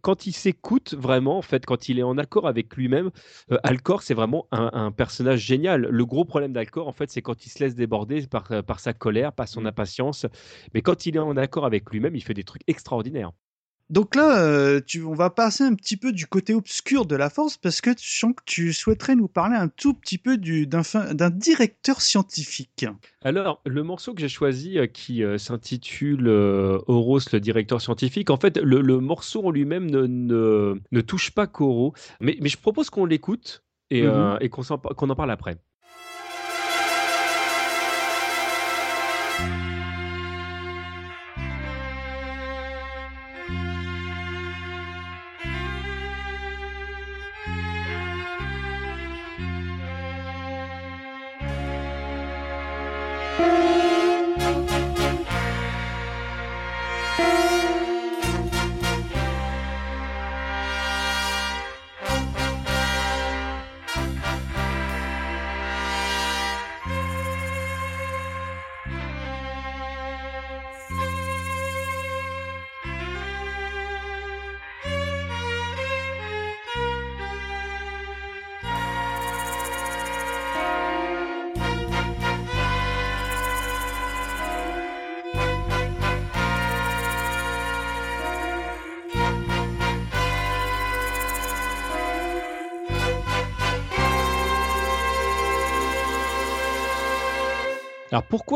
[0.00, 3.10] quand il s'écoute vraiment, en fait, quand il est en accord avec lui-même,
[3.62, 5.82] Alcor, c'est vraiment un, personnage génial.
[5.82, 8.92] Le gros problème d'Alcor, en fait, c'est quand il se laisse déborder par, par sa
[8.92, 9.66] colère, par son mmh.
[9.66, 10.26] impatience.
[10.72, 13.32] Mais quand il est en accord avec lui-même, il fait des trucs extraordinaires.
[13.90, 17.30] Donc là, euh, tu, on va passer un petit peu du côté obscur de la
[17.30, 21.30] force parce que je sens que tu souhaiterais nous parler un tout petit peu d'un
[21.30, 22.84] directeur scientifique.
[23.22, 28.36] Alors, le morceau que j'ai choisi euh, qui euh, s'intitule Horos, le directeur scientifique, en
[28.36, 33.06] fait, le, morceau en lui-même ne, ne, touche pas Koro, mais, mais je propose qu'on
[33.06, 34.36] l'écoute et, mhm.
[34.42, 35.56] et qu'on en parle après.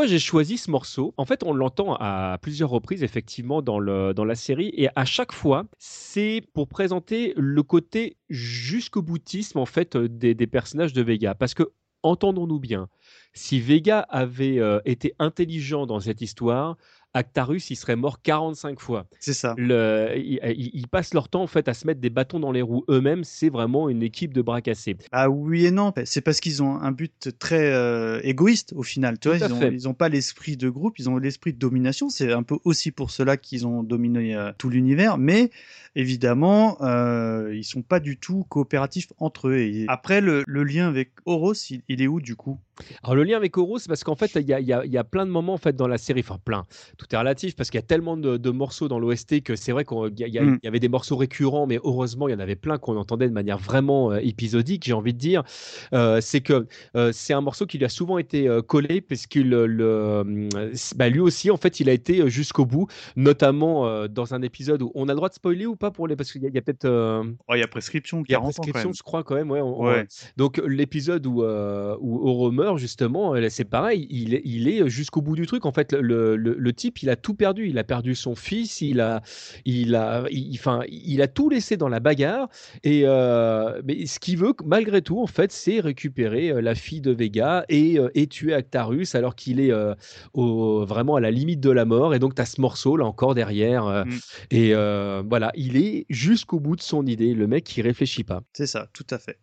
[0.06, 4.72] J'ai choisi ce morceau En fait, on l'entend à plusieurs reprises effectivement dans, la série
[4.76, 10.34] et à chaque fois, c'est pour présenter le côté jusqu'au boutisme en fait euh, des,
[10.34, 11.34] des personnages de Vega.
[11.34, 12.88] Parce que entendons-nous bien,
[13.32, 16.76] si Vega avait euh, été intelligent dans cette histoire,
[17.14, 19.06] Actarus, il serait mort 45 fois.
[19.20, 19.54] C'est ça.
[19.58, 22.84] Le, ils, passent leur temps en fait à se mettre des bâtons dans les roues
[22.88, 23.24] eux-mêmes.
[23.24, 24.96] C'est vraiment une équipe de bras cassés.
[25.12, 25.92] Ah oui et non.
[26.04, 29.18] C'est parce qu'ils ont un but très euh, égoïste au final.
[29.18, 32.08] Tu vois, ils, ont, pas l'esprit de groupe, ils ont l'esprit de domination.
[32.08, 35.18] C'est un peu aussi pour cela qu'ils ont dominé euh, tout l'univers.
[35.18, 35.50] Mais
[35.94, 39.58] évidemment, euh, ils sont pas du tout coopératifs entre eux.
[39.58, 42.58] Et après, le, lien avec Horus, il, est où du coup?
[43.02, 44.90] Alors le lien avec Oro, c'est parce qu'en fait, il y a, y a- il
[44.90, 46.64] y a plein de moments en fait dans la série, enfin plein,
[46.96, 49.72] tout est relatif parce qu'il y a tellement de, de morceaux dans l'OST que c'est
[49.72, 50.58] vrai qu'il y, Mm.
[50.62, 53.32] y avait des morceaux récurrents, mais heureusement, il y en avait plein qu'on entendait de
[53.34, 55.42] manière vraiment euh, épisodique, j'ai envie de dire.
[55.92, 59.26] Euh, c'est que euh, c'est un morceau qui lui a souvent été euh, collé parce
[59.26, 60.48] qu'il le, le-
[60.96, 64.82] bah, lui aussi, en fait, il a été jusqu'au bout, notamment euh, dans un épisode
[64.82, 66.48] où on a le droit de spoiler ou pas pour les parce qu'il y a,
[66.48, 68.52] il y a peut-être euh, Oh, il y a prescription, il y a 40 ans
[68.56, 69.50] quand prescription, je crois quand même.
[69.50, 70.06] Ouais, on- on- Ouais.
[70.36, 74.88] donc l'épisode où, euh, où Oro meurt, justement, euh, c'est pareil, il, est- il est
[74.88, 75.66] jusqu'au bout du truc.
[75.66, 77.68] En fait, le, le- le type, il a tout perdu.
[77.68, 79.22] Il a perdu son fils, il a,
[79.64, 82.48] il a, il, enfin, il a tout laissé dans la bagarre.
[82.84, 87.00] Et euh, mais ce qu'il veut, malgré tout, en fait, c'est récupérer euh, la fille
[87.00, 89.94] de Vega et, euh, et tuer Actarus alors qu'il est euh,
[90.34, 92.14] au- vraiment à la limite de la mort.
[92.14, 93.86] Et donc, tu as ce morceau là encore derrière.
[93.86, 94.18] euh, Mm.
[94.50, 97.34] Et euh, voilà, il est jusqu'au bout de son idée.
[97.34, 98.42] Le mec, qui réfléchit pas.
[98.52, 99.38] C'est ça, tout à fait.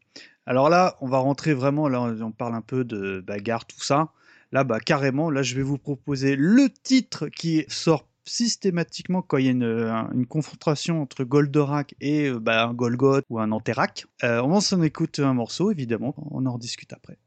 [0.49, 4.09] Alors là, on va rentrer vraiment, là on parle un peu de bagarre, tout ça.
[4.51, 9.45] Là, bah carrément, là je vais vous proposer le titre qui sort systématiquement quand il
[9.45, 13.51] y a une, un- une confrontation entre Goldorak et euh, bah, un Golgoth ou un
[13.51, 14.07] Anterak.
[14.23, 17.17] Euh, on s'en écoute un morceau, évidemment, on en rediscute après.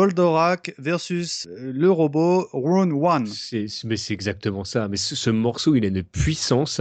[0.00, 3.28] Goldorak versus euh, le robot Round One.
[3.84, 4.88] Mais c'est exactement ça.
[4.88, 6.80] Mais ce, ce morceau, il a une puissance.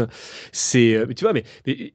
[0.54, 1.44] C'est, euh, tu vois, mais,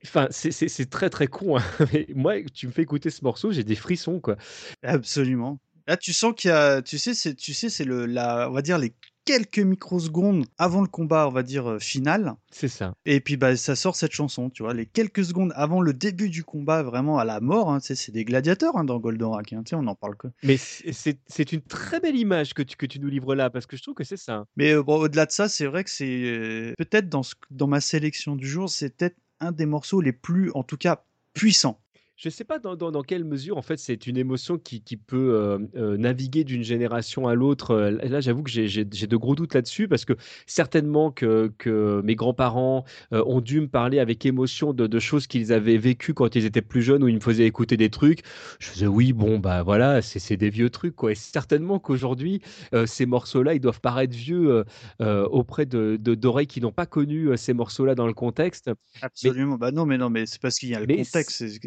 [0.04, 1.56] enfin, c'est très très con.
[1.56, 1.62] hein.
[1.94, 4.36] Mais moi, tu me fais écouter ce morceau, j'ai des frissons, quoi.
[4.82, 5.58] Absolument.
[5.86, 8.52] Là, tu sens qu'il y a, tu sais, c'est, tu sais, c'est le, la, on
[8.52, 8.92] va dire les
[9.24, 12.34] quelques microsecondes avant le combat, on va dire euh, final.
[12.50, 12.94] C'est ça.
[13.04, 16.28] Et puis bah ça sort cette chanson, tu vois, les quelques secondes avant le début
[16.28, 17.72] du combat, vraiment à la mort.
[17.72, 19.52] Hein, c'est des gladiateurs hein, dans Goldorak.
[19.52, 20.28] Hein, on en parle que.
[20.42, 23.76] Mais c'est, une très belle image que tu, que tu nous livres là, parce que
[23.76, 24.44] je trouve que c'est ça.
[24.56, 27.66] Mais euh, bon, au-delà de ça, c'est vrai que c'est euh, peut-être dans ce, dans
[27.66, 31.80] ma sélection du jour, c'est peut-être un des morceaux les plus, en tout cas, puissants.
[32.16, 34.80] Je ne sais pas dans, dans- dans quelle mesure, en fait, c'est une émotion qui,
[34.82, 37.72] qui peut euh, euh, naviguer d'une génération à l'autre.
[37.72, 40.12] Euh, Là, j'avoue que j'ai de gros doutes là-dessus parce que
[40.46, 45.26] certainement que, que mes grands-parents euh, ont dû me parler avec émotion de, de choses
[45.26, 48.20] qu'ils avaient vécues quand ils étaient plus jeunes où ils me faisaient écouter des trucs.
[48.60, 51.10] Je faisais oui, bon, bah voilà, c'est des vieux trucs, quoi.
[51.12, 52.40] Et certainement qu'aujourd'hui,
[52.86, 54.64] ces morceaux-là, ils doivent paraître vieux
[55.00, 58.70] auprès de de- d'oreilles qui n'ont pas connu ces morceaux-là dans le contexte.
[59.00, 59.56] Absolument.
[59.58, 61.44] Bah non, mais non, mais c'est parce qu'il y a le Mais contexte.
[61.46, 61.58] C'est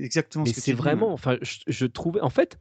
[0.45, 2.59] exactement Mais c'est vraiment, enfin, je, je trouvais, en fait,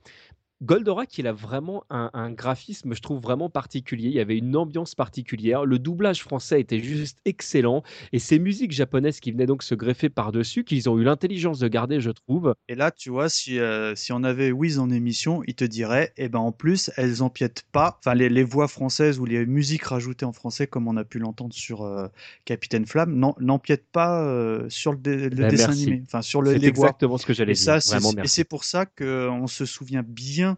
[0.63, 4.09] Goldorak, il a vraiment un, un graphisme, je trouve, vraiment particulier.
[4.09, 5.65] Il y avait une ambiance particulière.
[5.67, 7.83] Le doublage français était juste excellent.
[8.13, 11.69] Et ces musiques japonaises qui venaient donc se greffer par-dessus, qu'ils ont eu l'intelligence de
[11.69, 12.55] garder, je trouve.
[12.69, 16.13] Et là, tu vois, si, euh, si on avait Wiz en émission, il te dirait,
[16.17, 19.85] eh ben en plus, elles empiètent pas, enfin les, les voix françaises ou les musiques
[19.85, 22.09] rajoutées en français, comme on a pu l'entendre sur euh,
[22.47, 25.71] Capitaine Flamme, n'empiètent pas euh, sur le, Ben, dessin merci.
[25.73, 26.97] animé, enfin sur le, C'est les voix.
[26.97, 27.57] exactement ce que j'allais dire.
[27.57, 30.56] ça, c'est Vraiment, et c'est pour ça qu'on se souvient bien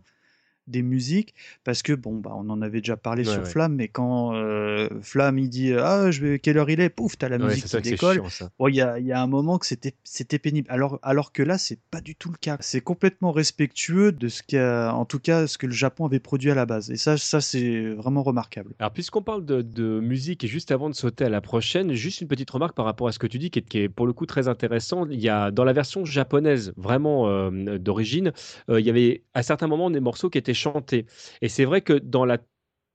[0.69, 3.49] des musiques parce que bon bah on en avait déjà parlé Ouais, sur ouais.
[3.49, 6.89] Flamme mais quand euh, Flamme il dit ah je vais quelle heure il est?
[6.91, 8.23] Pouf t'as la Ouais, musique qui décolle.
[8.59, 10.67] Bon, il y a, y a un moment que c'était c'était pénible.
[10.71, 12.57] Alors, alors que là, c'est pas du tout le cas.
[12.61, 16.51] C'est complètement respectueux de ce qu'a, en tout cas, ce que le Japon avait produit
[16.51, 16.91] à la base.
[16.91, 18.75] Et ça, ça c'est vraiment remarquable.
[18.79, 22.21] Alors, puisqu'on parle de, de musique, et juste avant de sauter à la prochaine, juste
[22.21, 24.07] une petite remarque par rapport à ce que tu dis, qui est, qui est pour
[24.07, 25.07] le coup très intéressant.
[25.09, 28.33] Il y a dans la version japonaise, vraiment euh, d'origine,
[28.71, 31.07] euh, il y avait à certains moments des morceaux qui étaient chantés.
[31.43, 32.39] Et c'est vrai que dans la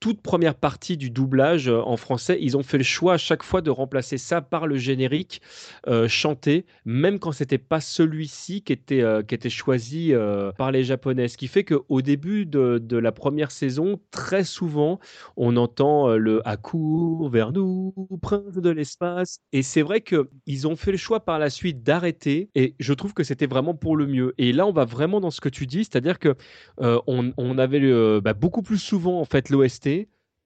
[0.04, 3.42] toute première partie du doublage euh, en français, ils ont fait le choix à chaque
[3.42, 5.42] fois de remplacer ça par le générique
[5.88, 10.12] euh, chanté, même quand c'était pas celui-ci qui était, euh, qui était choisi
[10.58, 11.30] par les Japonais.
[11.30, 15.00] Ce qui fait qu'au début de, de, la première saison, très souvent,
[15.38, 19.39] on entend le Accourt vers nous, prince de l'espace.
[19.54, 23.14] Et c'est vrai qu'ils ont fait le choix par la suite d'arrêter, et je trouve
[23.14, 24.34] que c'était vraiment pour le mieux.
[24.38, 26.36] Et là, on va vraiment dans ce que tu dis, c'est-à-dire que
[26.82, 29.93] on, on, avait bah, beaucoup plus souvent en fait l'OST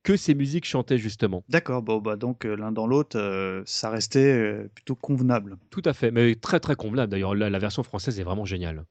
[0.03, 1.43] que ces musiques chantaient justement.
[1.49, 5.57] D'accord, bon bah donc euh, l'un dans l'autre, euh, ça restait euh, plutôt convenable.
[5.69, 7.11] Tout à fait, mais très très convenable.
[7.11, 8.85] D'ailleurs, la version française est vraiment géniale.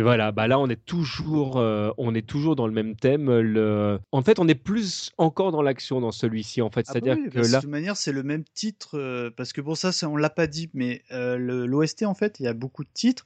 [0.00, 3.30] Voilà, bah là on est toujours, euh, on est toujours dans le même thème.
[3.38, 3.98] Le...
[4.12, 6.62] En fait, on est plus encore dans l'action dans celui-ci.
[6.62, 9.30] En fait, ah c'est-à-dire bah que là, de toute manière, c'est le même titre euh,
[9.36, 11.36] parce que bon ça, ça on l'a pas dit, mais euh,
[11.66, 13.24] l'OST en fait, il y a beaucoup de titres,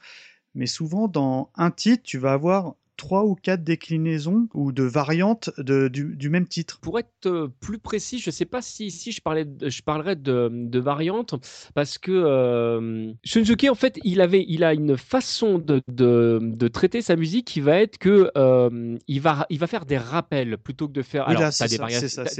[0.54, 5.50] mais souvent dans un titre, tu vas avoir trois ou quatre déclinaisons ou de variantes
[5.56, 6.80] de, du, même titre.
[6.80, 10.16] Pour être euh, plus précis, je ne sais pas si ici je, parlais je parlerais
[10.16, 11.34] de, de variantes
[11.74, 16.68] parce que euh, Shunsuke, en fait, il, avait, il a une façon de, de, de
[16.68, 20.58] traiter sa musique qui va être que euh, il, va, il va faire des rappels
[20.58, 21.28] plutôt que de faire.
[21.28, 21.68] Alors, tu as,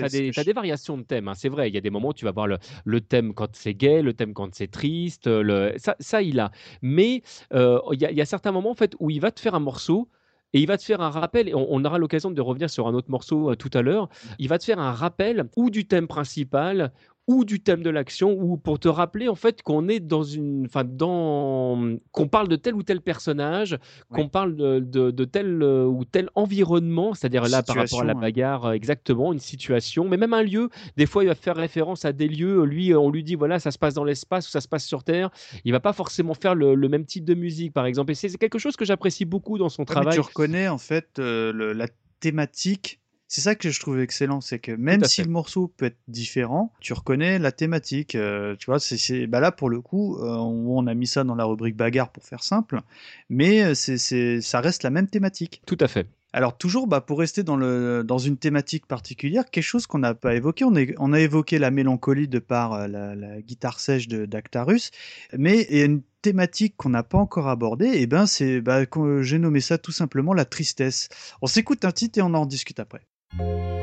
[0.09, 1.69] des, des, variations de thèmes, hein, c'est vrai.
[1.69, 4.03] Il y a des moments où tu vas voir le, le thème quand c'est gay,
[4.03, 5.29] le thème quand c'est triste.
[5.29, 6.51] Le, ça, ça, il a.
[6.83, 7.23] Mais
[7.55, 9.55] euh, il y, a, y a certains moments en fait, où il va te faire
[9.55, 10.09] un morceau
[10.53, 12.95] et il va te faire un rappel, et on, aura l'occasion de revenir sur un
[12.95, 16.07] autre morceau euh, tout à l'heure, il va te faire un rappel ou du thème
[16.07, 16.93] principal
[17.29, 20.65] ou du thème de l'action ou pour te rappeler en fait qu'on est dans une
[20.65, 23.79] enfin dans qu'on parle de tel ou tel personnage
[24.11, 28.15] qu'on parle de, de, tel euh, ou tel environnement c'est-à-dire là par rapport à la
[28.15, 30.71] bagarre euh, exactement une situation mais même un lieu.
[30.97, 33.71] Des fois il va faire référence à des lieux lui on lui dit voilà ça
[33.71, 35.31] se passe dans l'espace ou ça se passe sur terre.
[35.65, 38.13] Il va pas forcément faire le, même type de musique par exemple.
[38.13, 41.75] Et c'est quelque chose que j'apprécie beaucoup dans son travail tu reconnais en fait euh,
[41.75, 41.89] la
[42.21, 45.99] thématique c'est ça que je trouve excellent, c'est que même si le morceau peut être
[46.09, 48.15] différent, tu reconnais la thématique.
[48.15, 51.35] Euh, tu vois, c'est bah là pour le coup, euh, on, a mis ça dans
[51.35, 52.81] la rubrique bagarre pour faire simple,
[53.29, 55.61] mais euh, c'est ça reste la même thématique.
[55.67, 56.07] Tout à fait.
[56.33, 60.15] Alors toujours, bah, pour rester dans, le, dans une thématique particulière, quelque chose qu'on n'a
[60.15, 64.91] pas évoqué, on, on, a évoqué la mélancolie de par la, guitare sèche d'Actarus,
[65.37, 68.85] mais il y a une thématique qu'on n'a pas encore abordée, et ben c'est, bah,
[69.21, 71.09] j'ai nommé ça tout simplement la tristesse.
[71.43, 73.07] On s'écoute un titre et on en discute après.
[73.37, 73.78] you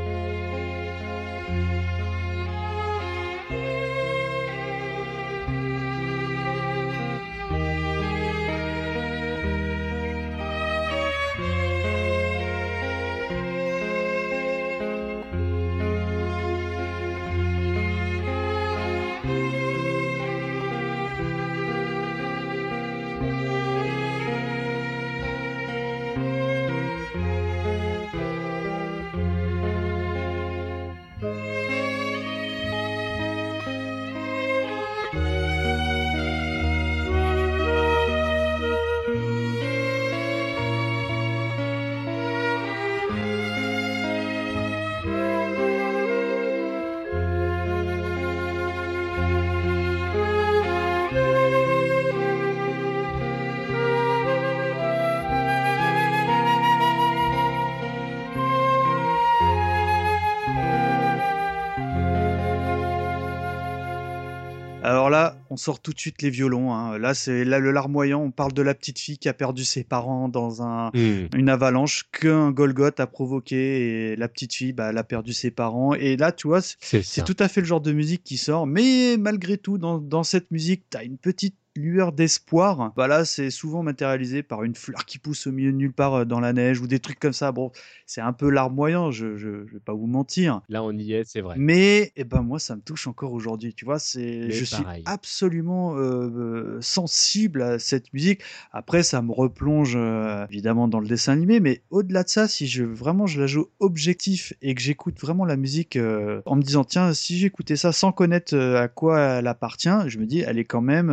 [65.55, 66.73] on sort tout de suite les violons.
[66.73, 66.97] Hein.
[66.97, 68.21] Là, c'est là le larmoyant.
[68.21, 71.29] On parle de la petite fille qui a perdu ses parents dans un, mmh.
[71.33, 75.51] une avalanche qu'un Golgoth a provoqué et la petite fille, bah, elle a perdu ses
[75.51, 75.93] parents.
[75.93, 78.67] Et là, tu vois, c'est tout à fait le genre de musique qui sort.
[78.67, 82.93] Mais malgré tout, dans, dans cette musique, tu as une petite lueur d'espoir.
[82.95, 86.13] Bah là, c'est souvent matérialisé par une fleur qui pousse au milieu de nulle part
[86.13, 87.51] euh, dans la neige ou des trucs comme ça.
[87.51, 87.71] Bon,
[88.05, 90.61] c'est un peu larmoyant, je, je, je vais pas vous mentir.
[90.69, 91.55] Là, on y est, c'est vrai.
[91.57, 93.73] Mais eh ben moi, ça me touche encore aujourd'hui.
[93.73, 98.41] Tu vois, c'est je suis absolument euh, euh, sensible à cette musique.
[98.71, 102.67] Après, ça me replonge euh, évidemment dans le dessin animé, mais au-delà de ça, si
[102.67, 106.61] je vraiment je la joue objectif et que j'écoute vraiment la musique euh, en me
[106.61, 110.59] disant tiens, si j'écoutais ça sans connaître à quoi elle appartient, je me dis elle
[110.59, 111.09] est quand même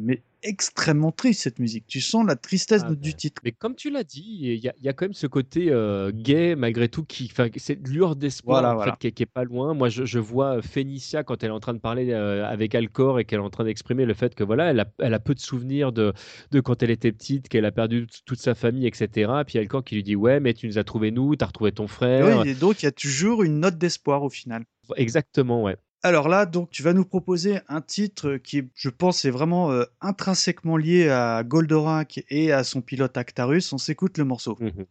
[0.00, 1.84] mais extrêmement triste cette musique.
[1.86, 3.40] Tu sens la tristesse Ah du titre.
[3.44, 5.68] Mais comme tu l'as dit, il y, a- il y a quand même ce côté
[5.70, 8.96] euh, gay malgré tout, qui, cette lueur d'espoir Voilà, en fait, voilà.
[9.00, 9.72] qui, qui est pas loin.
[9.72, 13.20] Moi, je, je vois Phénicia quand elle est en train de parler euh, avec Alcor
[13.20, 15.34] et qu'elle est en train d'exprimer le fait que voilà, elle a, elle a peu
[15.34, 16.12] de souvenirs de,
[16.50, 19.32] de quand elle était petite, qu'elle a perdu toute sa famille, etc.
[19.46, 21.86] Puis Alcor qui lui dit ouais, mais tu nous as trouvé nous, t'as retrouvé ton
[21.88, 22.40] frère.
[22.42, 24.64] Oui, et donc il y a toujours une note d'espoir au final.
[24.96, 25.76] Exactement, ouais.
[26.04, 29.84] Alors là, donc, tu vas nous proposer un titre qui, je pense, est vraiment euh,
[30.02, 33.72] intrinsèquement lié à Goldorak et à son pilote Actarus.
[33.72, 34.58] On s'écoute le morceau.
[34.60, 34.84] Mhm.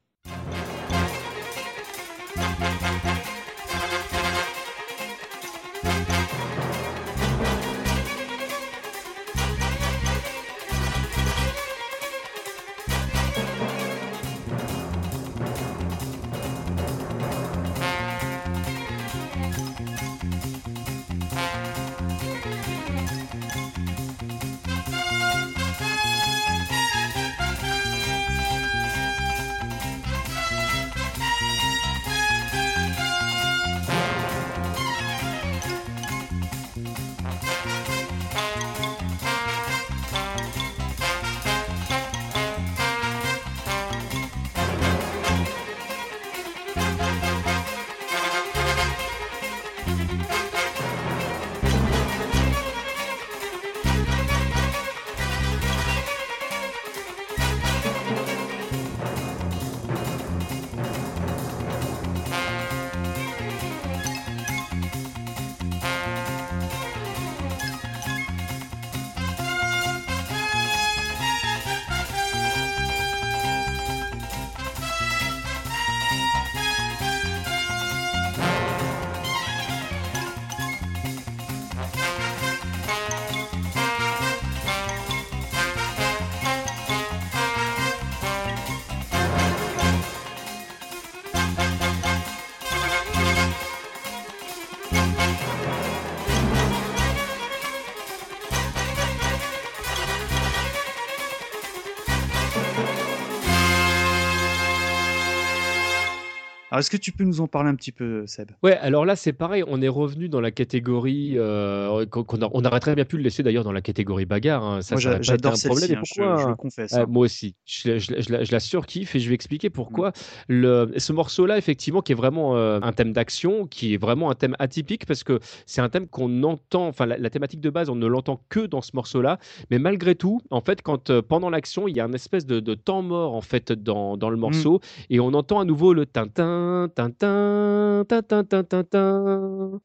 [106.74, 108.49] Alors, est-ce que tu peux nous en parler un petit peu, Seb?
[108.63, 111.34] Ouais, alors là, c'est pareil, on est revenu dans la catégorie.
[111.38, 114.26] euh, qu'on- qu'on a- on aurait très bien pu le laisser d'ailleurs dans la catégorie
[114.26, 114.63] bagarre.
[114.63, 115.91] hein, Ça, Moi, j'adore un problème.
[115.91, 116.93] hein, je, pourquoi je le hein confesse.
[116.93, 117.05] Euh, hein.
[117.07, 120.13] moi aussi, je, la- je je surkiffe et je vais expliquer pourquoi.
[120.47, 124.36] Le, ce morceau-là, effectivement, qui est vraiment euh, un thème d'action, qui est vraiment un
[124.36, 127.89] thème atypique parce que c'est un thème qu'on entend, enfin la, la thématique de base,
[127.89, 129.38] on ne l'entend que dans ce morceau-là,
[129.69, 132.59] mais malgré tout, en fait, quand euh, pendant l'action, il y a un espèce de,
[132.59, 134.80] de temps mort en fait dans, dans le morceau
[135.11, 136.62] et on entend à nouveau le tintin,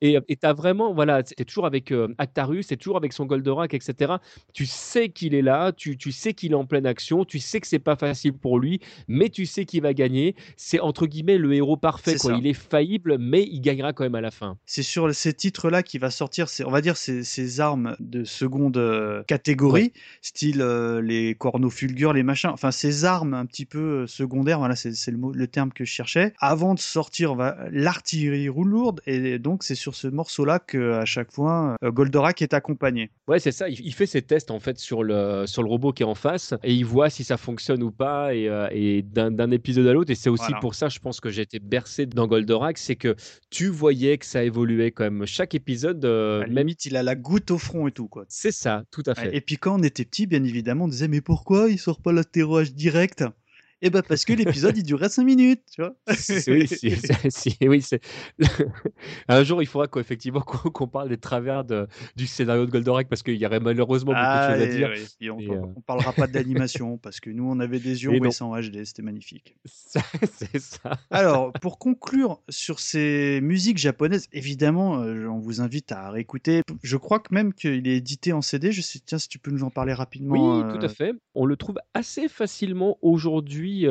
[0.00, 3.74] Et et t'as vraiment, voilà, t'es toujours avec euh, Actarus, t'es toujours avec son Goldorak,
[3.74, 4.14] etc.
[4.52, 7.60] Tu sais qu'il est là, tu, tu sais qu'il est en pleine action, tu sais
[7.60, 10.34] que c'est pas facile pour lui, mais tu sais qu'il va gagner.
[10.56, 12.16] C'est entre guillemets le héros parfait.
[12.16, 12.32] Quoi.
[12.38, 14.56] Il est faillible, mais il gagnera quand même à la fin.
[14.66, 18.76] C'est sur ces titres-là qui va sortir, on va dire, ces, ces armes de seconde
[18.76, 24.02] euh, catégorie, style euh, les corneaux fulgures, les machins, enfin ces armes un petit peu
[24.02, 27.34] euh, secondaires, voilà, c'est c'est le, mot- le terme que je cherchais, avant de sortir
[27.70, 32.42] l'artillerie roule lourde, et donc c'est sur ce morceau-là que à chaque fois euh, Goldorak
[32.42, 33.10] est accompagné.
[33.26, 33.68] Ouais, c'est ça.
[33.68, 36.14] Il, il fait ses tests en fait sur le, sur le robot qui est en
[36.14, 39.92] face et il voit si ça fonctionne ou pas et, euh, et d'un épisode à
[39.92, 40.10] l'autre.
[40.10, 40.60] Et c'est aussi Voilà.
[40.60, 43.14] pour ça, je pense que j'ai été bercé dans Goldorak, c'est que
[43.50, 45.26] tu voyais que ça évoluait quand même.
[45.26, 46.58] Chaque épisode, euh, même.
[46.58, 48.24] limite, il a la goutte au front et tout, quoi.
[48.28, 49.34] C'est ça, tout à fait.
[49.36, 52.12] Et puis quand on était petit, bien évidemment, on disait mais pourquoi il sort pas
[52.12, 53.24] l'astéroïde direct?
[53.80, 55.94] Eh ben parce que l'épisode il durait 5 minutes, tu vois.
[56.48, 56.66] Oui,
[57.82, 58.00] c'est-
[58.40, 58.46] oui,
[59.28, 63.22] un jour il faudra qu'effectivement qu'on parle des travers de- du scénario de Goldorak parce
[63.22, 64.90] qu'il y aurait malheureusement beaucoup de choses à Allez, dire.
[65.20, 68.12] Et on, Et, euh, on parlera pas d'animation parce que nous on avait des yeux
[68.14, 69.56] Et en HD, c'était magnifique.
[69.64, 70.92] c'est ça.
[71.10, 76.62] Alors pour conclure sur ces musiques japonaises, évidemment, euh, on vous invite à réécouter.
[76.82, 78.72] Je crois que même qu'il est édité en CD.
[78.72, 80.58] Je sais, tiens, si tu peux nous en parler rapidement.
[80.58, 81.12] Oui, tout euh, à fait.
[81.34, 83.86] On le trouve assez facilement aujourd'hui aujourd'hui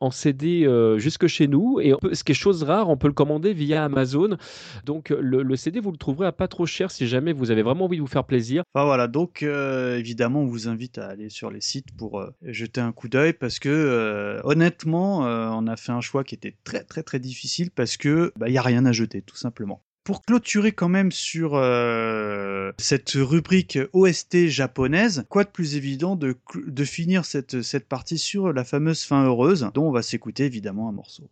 [0.00, 0.66] en CD
[0.98, 1.80] jusque chez nous.
[1.80, 4.36] Et ce qui est chose rare, on peut le commander via Amazon.
[4.84, 7.86] Donc le, CD, vous le trouverez à pas trop cher si jamais vous avez vraiment
[7.86, 8.62] envie de vous faire plaisir.
[8.74, 12.92] Enfin voilà, donc évidemment, on vous invite à aller sur les sites pour jeter un
[12.92, 17.18] coup d'œil parce que honnêtement, on a fait un choix qui était très très très
[17.18, 19.82] difficile parce que bah, il y a rien à jeter tout simplement.
[20.04, 26.36] Pour clôturer quand même sur euh, cette rubrique OST japonaise, quoi de plus évident de,
[26.66, 30.88] de finir cette, cette partie sur la fameuse fin heureuse, dont on va s'écouter évidemment
[30.88, 31.30] un morceau.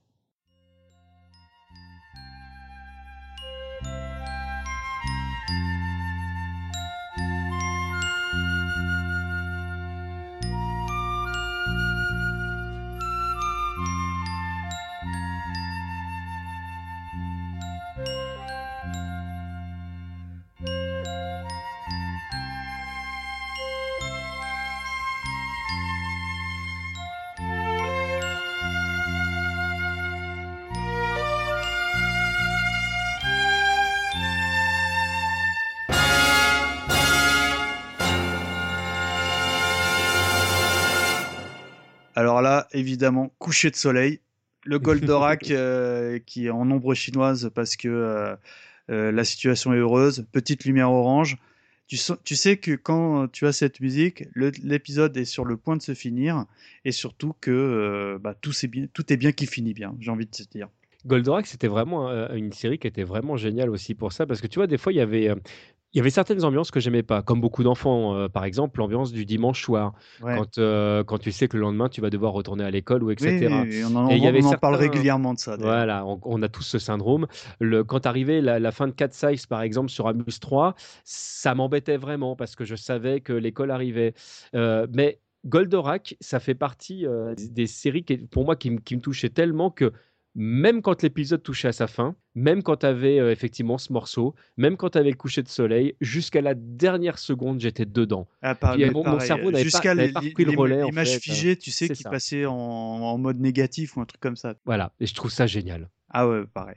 [42.40, 44.20] Alors là, évidemment, coucher de soleil.
[44.64, 48.34] Le Goldorak euh, qui est en ombre chinoise parce que euh,
[48.90, 50.24] euh, la situation est heureuse.
[50.32, 51.36] Petite lumière orange.
[51.86, 55.82] Tu, tu sais que quand tu as cette musique, l'épisode est sur le point de
[55.82, 56.46] se finir
[56.86, 60.24] et surtout que bah, tout, est bien, tout est bien qui finit bien, j'ai envie
[60.24, 60.68] de te dire.
[61.04, 64.60] Goldorak, c'était vraiment une série qui était vraiment géniale aussi pour ça, parce que tu
[64.60, 65.28] vois, des fois, il y avait
[65.92, 68.14] il y avait certaines ambiances que j'aimais pas, comme beaucoup d'enfants.
[68.14, 71.88] Euh, par exemple, l'ambiance du dimanche soir, quand, euh, quand tu sais que le lendemain
[71.88, 73.48] tu vas devoir retourner à l'école ou etc.
[73.62, 75.56] Oui, on en, et il y avait on en parle régulièrement de ça.
[75.56, 77.26] Voilà, on, a tous ce syndrome.
[77.58, 80.74] Le, quand arrivait la, la fin de 4 Size, par exemple, sur Amuse 3,
[81.04, 84.14] ça m'embêtait vraiment parce que je savais que l'école arrivait.
[84.54, 89.30] Euh, mais Goldorak, ça fait partie des séries qui, pour moi qui, qui me touchaient
[89.30, 89.92] tellement que
[90.34, 94.34] même quand l'épisode touchait à sa fin, même quand tu avais euh, effectivement ce morceau,
[94.56, 98.28] même quand tu avais le coucher de soleil, jusqu'à la dernière seconde, j'étais dedans.
[98.42, 98.56] Ah,
[98.92, 100.84] mon, cerveau n'avait pas, pas, repris le relais.
[100.84, 104.54] L'image figée, tu sais, qui passait en, en, mode négatif ou un truc comme ça.
[104.64, 105.88] Voilà, et je trouve ça génial.
[106.10, 106.76] Ah ouais, pareil.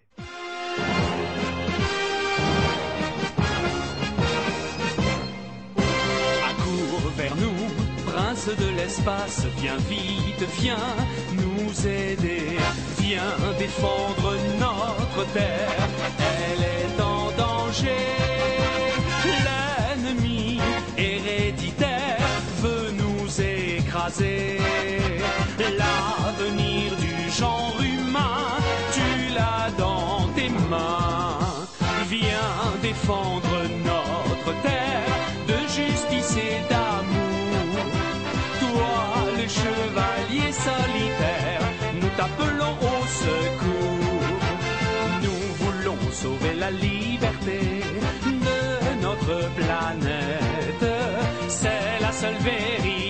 [8.47, 10.95] De l'espace, viens vite, viens
[11.33, 12.57] nous aider
[13.03, 15.87] viens défendre notre terre.
[16.19, 18.05] Elle est en danger.
[19.45, 20.59] L'ennemi
[20.97, 22.29] héréditaire
[22.63, 24.59] veut nous écraser.
[25.79, 28.47] L'avenir du genre humain,
[28.97, 31.39] tu l'as dans tes mains.
[32.09, 33.52] Viens défendre
[42.23, 42.29] nous
[45.23, 47.59] t'appelons au sauver la liberté
[48.23, 50.85] de notre planète.
[51.47, 53.02] C'est la seule vérité.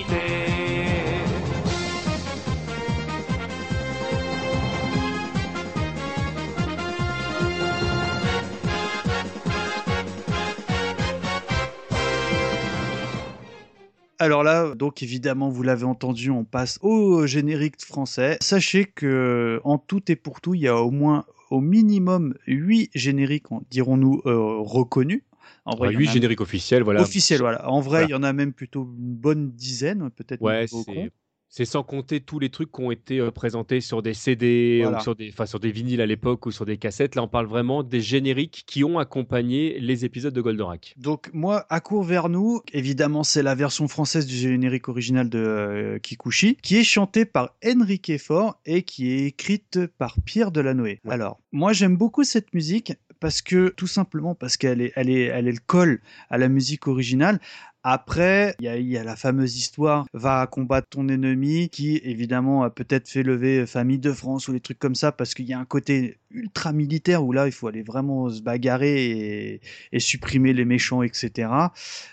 [14.24, 18.38] Alors là, donc évidemment, vous l'avez entendu, on passe au générique français.
[18.42, 22.90] Sachez que en tout et pour tout, il y a au moins au minimum 8
[22.96, 25.24] génériques, dirons-nous, euh, reconnus.
[25.66, 27.02] En vrai, 8 génériques officiels, voilà.
[27.02, 27.70] Officiels, voilà.
[27.70, 30.42] En vrai, il y en a même plutôt une bonne dizaine, peut-être.
[30.42, 31.12] Ouais, c'est
[31.56, 35.00] c'est sans compter tous les trucs qui ont été euh, présentés sur des CD ou
[35.00, 37.14] sur des, sur des vinyles à l'époque ou sur des cassettes.
[37.14, 40.96] Là, on parle vraiment des génériques qui ont accompagné les épisodes de Goldorak.
[40.98, 45.38] Donc, moi, à court vers nous, évidemment, c'est la version française du générique original de
[45.38, 51.02] euh, Kikuchi, qui est chantée par Enrique Fort et qui est écrite par Pierre Delanoë.
[51.08, 52.94] Alors, moi, j'aime beaucoup cette musique
[53.24, 56.50] parce que tout simplement parce qu'elle est, elle est, elle est le col à la
[56.50, 57.40] musique originale.
[57.86, 63.10] Après, il y a, la fameuse histoire va combattre ton ennemi qui évidemment a peut-être
[63.10, 65.66] fait lever famille de France ou des trucs comme ça parce qu'il y a un
[65.66, 69.62] côté ultra militaire où là il faut aller vraiment se bagarrer
[69.92, 71.50] et, supprimer les méchants etc.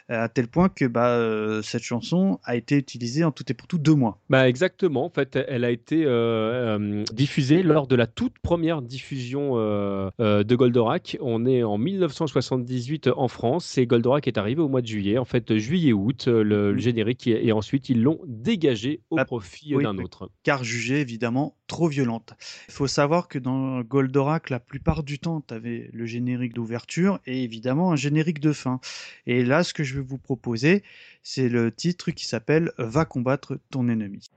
[0.09, 3.66] À tel point que bah, euh, cette chanson a été utilisée en tout et pour
[3.66, 4.21] tout deux mois.
[4.29, 5.05] Bah exactement.
[5.05, 10.55] En fait, elle a été euh, euh, diffusée lors de la toute première diffusion de
[10.55, 11.16] Goldorak.
[11.21, 15.18] On est en 1978 en France et Goldorak est arrivé au mois de juillet.
[15.18, 16.79] En fait, juillet-août, euh, le, mmh.
[16.79, 20.31] générique, et ensuite ils l'ont dégagé au bah, profit d'un autre.
[20.43, 22.35] Car jugé évidemment trop violente.
[22.68, 24.10] Il faut savoir que dans Goldorak,
[24.49, 28.81] la plupart du temps, tu avais le générique d'ouverture et évidemment un générique de fin.
[29.27, 30.83] Et là, ce que je vais vous proposer,
[31.23, 34.31] c'est le titre qui s'appelle Va combattre ton ennemi.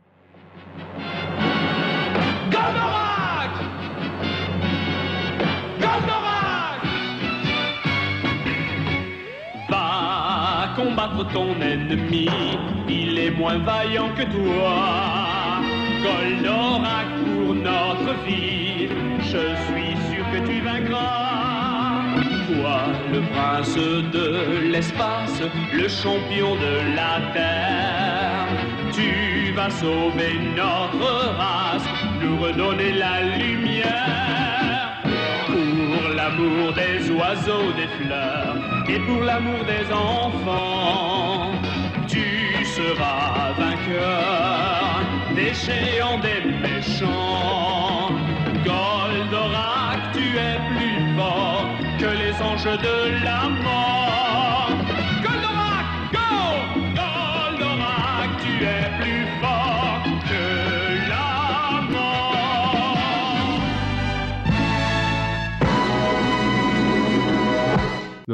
[2.52, 3.52] Goldorak
[5.80, 6.84] Goldorak
[9.70, 12.28] Va combattre ton ennemi,
[12.88, 15.62] il est moins vaillant que toi.
[16.04, 18.63] Goldorak pour notre vie,
[19.34, 22.04] je suis sûr que tu vaincras.
[22.48, 22.80] Toi,
[23.12, 24.28] le prince de
[24.72, 25.42] l'espace,
[25.74, 28.48] le champion de la terre,
[28.94, 31.08] tu vas sauver notre
[31.40, 31.88] race,
[32.22, 35.02] nous redonner la lumière.
[35.48, 38.56] Pour l'amour des oiseaux, des fleurs,
[38.88, 41.52] et pour l'amour des enfants,
[42.08, 42.28] tu
[42.66, 45.02] seras vainqueur
[45.36, 45.54] des
[46.22, 48.23] des méchants.
[50.14, 51.66] Tu es plus fort
[51.98, 54.13] que les anges de la mort.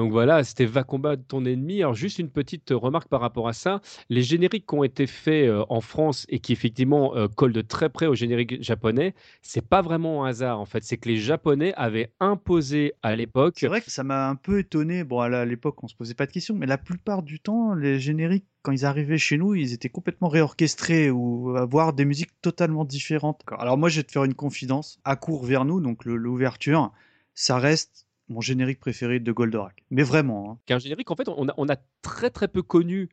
[0.10, 1.82] Donc voilà, c'était Va combattre ton ennemi.
[1.82, 3.80] Alors juste une petite remarque par rapport à ça.
[4.10, 7.62] Les génériques qui ont été faits euh, en France et qui effectivement euh, collent de
[7.62, 10.84] très près au générique japonais, c'est pas vraiment un hasard en fait.
[10.84, 13.58] C'est que les Japonais avaient imposé à l'époque.
[13.60, 15.04] C'est vrai que ça m'a un peu étonné.
[15.04, 18.00] Bon, à l'époque, on se posait pas de questions, mais la plupart du temps, les
[18.00, 22.84] génériques, quand ils arrivaient chez nous, ils étaient complètement réorchestrés ou avoir des musiques totalement
[22.84, 23.44] différentes.
[23.60, 25.00] Alors moi, je vais te faire une confidence.
[25.04, 26.92] À court vers nous, donc l'ouverture,
[27.36, 29.84] ça reste mon générique préféré de Goldorak.
[29.92, 30.52] Mais vraiment.
[30.52, 30.58] hein.
[30.66, 33.10] qu'un générique, en fait, on a très très peu connu.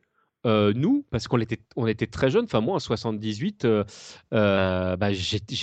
[0.47, 3.83] Euh, nous, parce qu'on était, on était très jeunes, enfin moi en 78, euh,
[4.33, 5.55] euh, bah, j'étais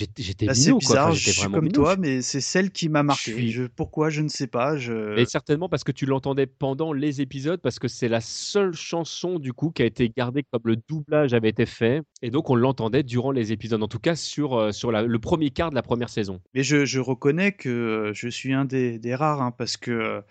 [0.53, 0.79] c'est minot, quoi.
[0.79, 1.73] bizarre, Enfin, je suis comme minot.
[1.73, 3.33] toi, mais c'est celle qui m'a marqué.
[3.33, 4.77] suis- Je- pourquoi, je ne sais pas.
[4.77, 5.17] Je...
[5.17, 9.39] Et certainement parce que tu l'entendais pendant les épisodes, parce que c'est la seule chanson
[9.39, 12.55] du coup qui a été gardée comme le doublage avait été fait, et donc on
[12.55, 15.75] l'entendait durant les épisodes, en tout cas sur, euh, sur la- le premier quart de
[15.75, 16.39] la première saison.
[16.53, 20.21] Mais je, je reconnais que je suis un des, des rares, hein, parce que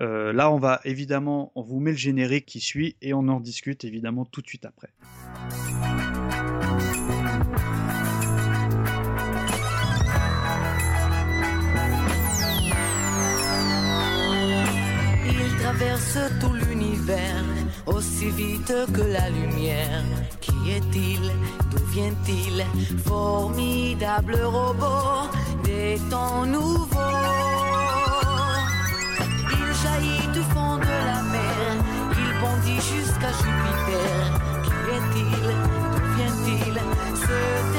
[0.00, 3.40] euh, là, on va évidemment, on vous met le générique qui suit et on en
[3.40, 4.88] discute évidemment tout de suite après.
[15.26, 17.44] Il traverse tout l'univers
[17.86, 20.04] aussi vite que la lumière.
[20.40, 21.32] Qui est-il?
[21.70, 22.64] D'où vient-il?
[23.04, 25.30] Formidable robot
[25.64, 27.67] des temps nouveaux.
[33.18, 34.14] Jusqu'à Jupiter.
[34.62, 35.42] Qui est-il?
[35.92, 37.77] D'où vient-il?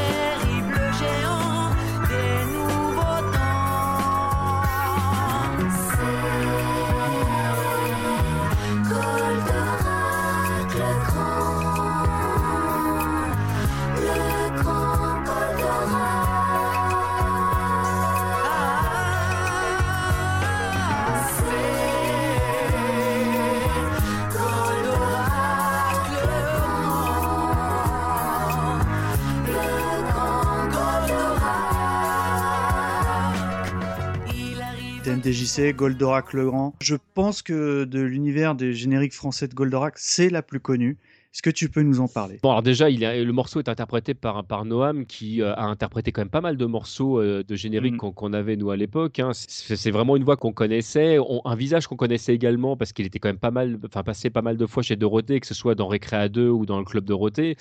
[35.19, 36.75] TMDJC, Goldorak le Grand.
[36.81, 40.97] Je pense que de l'univers des génériques français de Goldorak, c'est la plus connue.
[41.39, 42.37] Est-ce que tu peux nous en parler?
[42.43, 45.63] Bon, alors déjà, il a- le morceau est interprété par, par Noam, qui euh, a
[45.67, 48.11] interprété quand même pas mal de morceaux euh, de générique Mm.
[48.11, 49.19] qu'on avait, nous, à l'époque.
[49.19, 49.31] hein.
[49.33, 53.19] C'est vraiment une voix qu'on connaissait, on- un visage qu'on connaissait également, parce qu'il était
[53.19, 55.75] quand même pas mal, enfin, passé pas mal de fois chez Dorothée, que ce soit
[55.75, 57.55] dans Récréa 2 ou dans le Club Dorothée.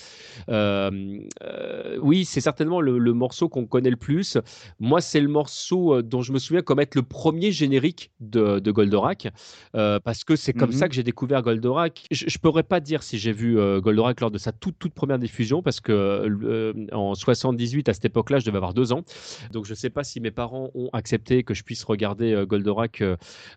[0.49, 0.91] Euh,
[1.43, 4.37] euh, oui, c'est certainement le, le morceau qu'on connaît le plus.
[4.81, 8.71] Moi, c'est le morceau dont je me souviens comme être le premier générique de, de
[8.71, 9.29] Goldorak,
[9.77, 10.75] euh, parce que c'est comme Mhm.
[10.75, 12.03] ça que j'ai découvert Goldorak.
[12.11, 14.93] Je ne pourrais pas dire si j'ai vu euh, Goldorak lors de sa toute, toute
[14.93, 19.03] première diffusion, parce que euh, en 78, à cette époque-là, je devais avoir deux ans.
[19.51, 22.45] Donc, je ne sais pas si mes parents ont accepté que je puisse regarder euh,
[22.45, 23.03] Goldorak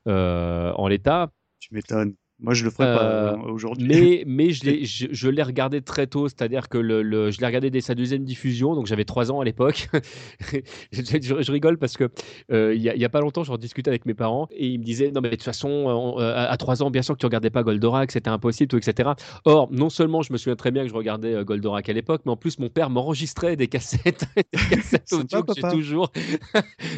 [0.07, 1.31] en l'état.
[1.61, 2.15] Tu m'étonnes.
[2.43, 3.87] Moi, je le ferais pas Euh, aujourd'hui.
[3.89, 7.41] Mais, mais je l'ai, je, je l'ai regardé très tôt, c'est-à-dire que le, le- je
[7.41, 9.89] l'ai regardé dès sa deuxième diffusion, donc j'avais trois ans à l'époque.
[10.93, 12.09] je, rigole parce que
[12.51, 14.67] euh, il y, a, il y a pas longtemps, j'en discutais avec mes parents et
[14.67, 17.03] ils me disaient non mais de toute façon, on- euh, à à trois ans, bien
[17.03, 19.11] sûr que tu regardais pas Goldorak, c'était impossible, tout, etc.
[19.45, 22.23] Or, non seulement je me souviens très bien que je regardais euh, Goldorak à l'époque,
[22.27, 24.43] mais en plus mon père m'enregistrait des cassettes, des
[24.77, 25.75] cassettes audio que j'ai papa.
[25.75, 26.11] toujours.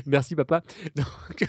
[0.06, 0.62] Merci papa.
[0.96, 1.46] Donc,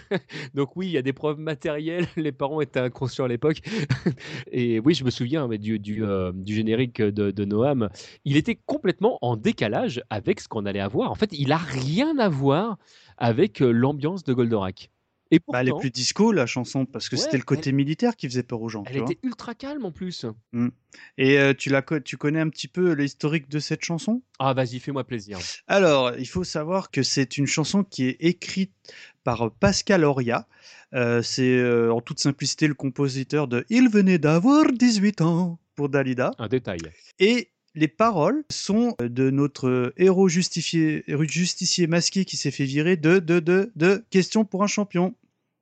[0.53, 2.07] donc oui, il y a des preuves matérielles.
[2.17, 3.57] Les parents étaient inconscients à l'époque.
[4.51, 7.89] Et oui, je me souviens euh, du générique de, de Noam.
[8.23, 11.11] Il était complètement en décalage avec ce qu'on allait avoir.
[11.11, 12.77] En fait, il a rien à voir
[13.17, 14.89] avec euh, l'ambiance de Goldorak.
[15.31, 18.15] Et Bah, elle est plus disco la chanson parce que Ouais, c'était le côté militaire
[18.15, 18.83] qui faisait peur aux gens.
[18.85, 19.11] elle tu vois.
[19.11, 20.25] était ultra calme en plus.
[21.17, 24.21] Et euh, tu, la, tu connais un petit peu l'historique de cette chanson?
[24.39, 25.39] Ah, vas-y, fais-moi plaisir.
[25.67, 28.71] Alors, il faut savoir que c'est une chanson qui est écrite
[29.23, 30.47] par Pascal Auria.
[30.93, 35.89] Euh, c'est euh, en toute simplicité le compositeur de Il venait d'avoir 18 ans pour
[35.89, 36.31] Dalida.
[36.37, 36.77] Un détail.
[37.19, 43.19] Et les paroles sont de notre héros justifié, justicier masqué qui s'est fait virer de,
[43.19, 45.13] de, de, de Question pour un champion.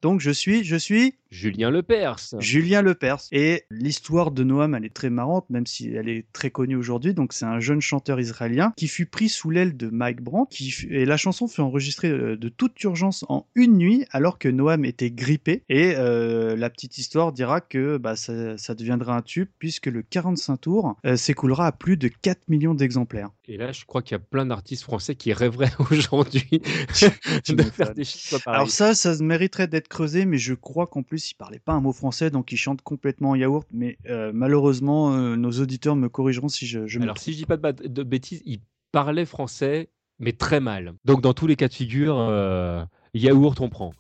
[0.02, 2.36] Donc je suis, je suis Julien Lepers.
[2.40, 3.24] Julien Lepers.
[3.32, 7.14] Et l'histoire de Noam, elle est très marrante, même si elle est très connue aujourd'hui.
[7.16, 10.56] Donc, c'est un jeune chanteur israélien qui fut pris sous l'aile de Mike Brandt.
[10.56, 14.38] Qui fut- Et la chanson fut enregistrée euh, de toute urgence en une nuit, alors
[14.38, 15.64] que Noam était grippé.
[15.70, 20.04] Et euh, la petite histoire dira que bah, ça, ça deviendra un tube, puisque le
[20.04, 23.30] 45 tours euh, s'écoulera à plus de 4 millions d'exemplaires.
[23.48, 26.62] Et là, je crois qu'il y a plein d'artistes français qui rêveraient aujourd'hui
[27.50, 28.04] de faire des
[28.40, 28.56] pareils.
[28.58, 31.82] Alors ça, ça mériterait d'être creusé, mais je crois qu'en plus, il parlait pas un
[31.82, 33.68] mot français, donc il chante complètement en yaourt.
[33.72, 37.24] Mais euh, malheureusement, euh, nos auditeurs me corrigeront si je, je me Alors, trompe.
[37.24, 38.60] si je dis pas de bêtises, il
[38.92, 40.94] parlait français, mais très mal.
[41.06, 43.94] Donc, dans tous les cas de figure, euh, yaourt, on prend.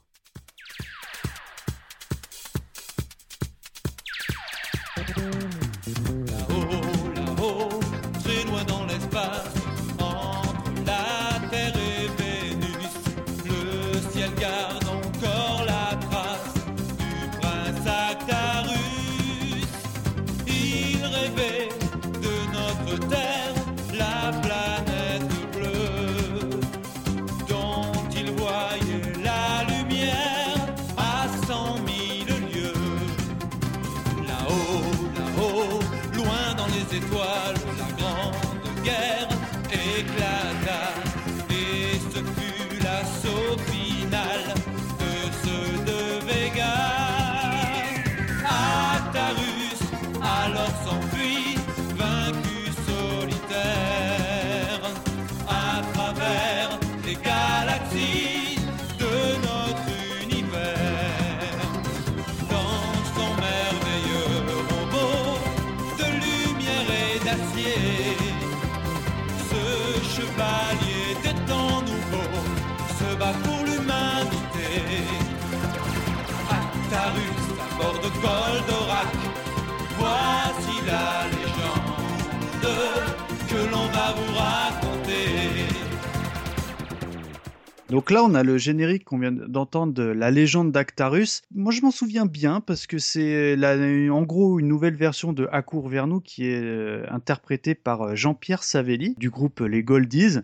[87.93, 91.43] Donc là, on a le générique qu'on vient d'entendre de La légende d'Actarus.
[91.53, 93.55] Moi, je m'en souviens bien parce que c'est
[94.09, 98.15] en gros une nouvelle version de Accourt vers nous qui est euh, interprétée par euh,
[98.15, 100.39] Jean-Pierre Savelli du groupe Les Goldies.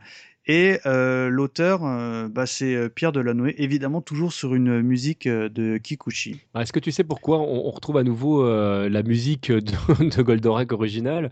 [0.51, 5.77] Et euh, l'auteur, euh, bah, c'est euh, Pierre Delanoë, évidemment toujours sur une musique de
[5.77, 6.41] Kikuchi.
[6.55, 9.61] Ah, Est-ce que tu sais pourquoi on, on retrouve à nouveau euh, la musique de,
[10.17, 11.29] de Goldorak originale?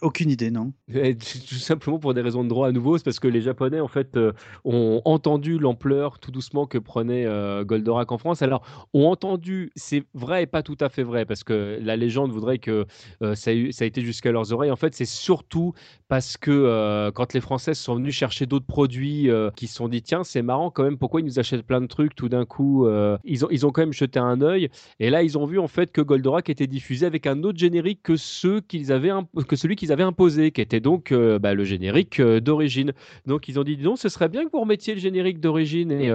[0.00, 3.18] Aucune idée, non Et Tout simplement pour des raisons de droit à nouveau, c'est parce
[3.18, 4.16] que les Japonais en fait
[4.64, 7.26] ont entendu l'ampleur tout doucement que prenait
[7.64, 8.42] Goldorak en France.
[8.42, 8.64] Alors
[8.94, 12.58] ont entendu, c'est vrai et pas tout à fait vrai, parce que la légende voudrait
[12.58, 12.86] que
[13.34, 14.70] ça, a eu- ça a été jusqu'à leurs oreilles.
[14.70, 15.72] En fait, c'est surtout
[16.06, 20.02] parce que quand les Français sont venus chercher d'autres produits, euh, qui se sont dit
[20.02, 22.86] tiens c'est marrant quand même, pourquoi ils nous achètent plein de trucs tout d'un coup
[22.86, 24.68] euh, ils, ont, ils ont quand même jeté un œil
[24.98, 28.00] et là ils ont vu en fait que Goldorak était diffusé avec un autre générique
[28.02, 29.10] que ceux qu'ils avaient
[29.48, 32.92] que celui qu'ils avaient imposé, qui était donc euh, bah, le générique d'origine.
[33.26, 36.10] Donc ils ont dit non, ce serait bien que vous remettiez le générique d'origine et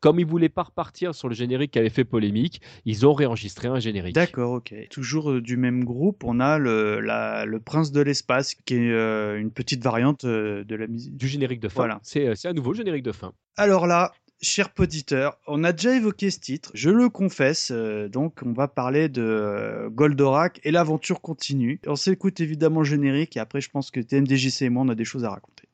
[0.00, 3.68] comme ils voulaient pas repartir sur le générique qui avait fait polémique, ils ont réenregistré
[3.68, 4.14] un générique.
[4.14, 4.74] D'accord, ok.
[4.90, 9.50] Toujours du même groupe, on a le, la- le Prince de l'espace, qui est une
[9.50, 11.16] petite variante de la musique.
[11.16, 11.76] Du générique de fin.
[11.76, 12.00] Voilà.
[12.02, 13.32] C'est, euh, c'est à nouveau le générique de fin.
[13.56, 18.40] Alors là, cher poditeur, on a déjà évoqué ce titre, je le confesse, euh, donc
[18.44, 21.80] on va parler de euh, Goldorak et l'aventure continue.
[21.86, 24.94] On s'écoute évidemment le générique et après je pense que TMDJC et moi on a
[24.94, 25.65] des choses à raconter.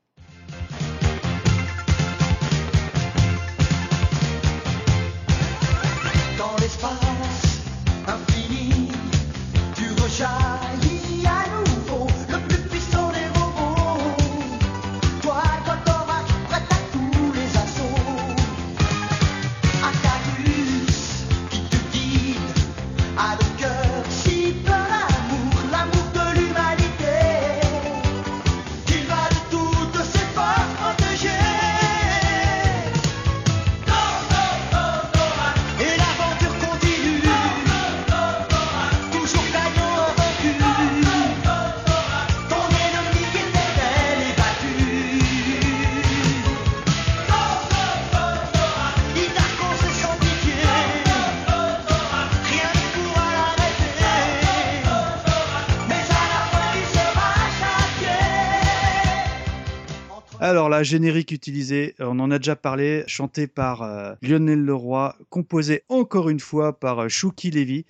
[60.43, 65.83] Alors là, générique utilisé, on en a déjà parlé, chanté par euh, Lionel Leroy, composé
[65.87, 67.85] encore une fois par euh, Chouki Levy.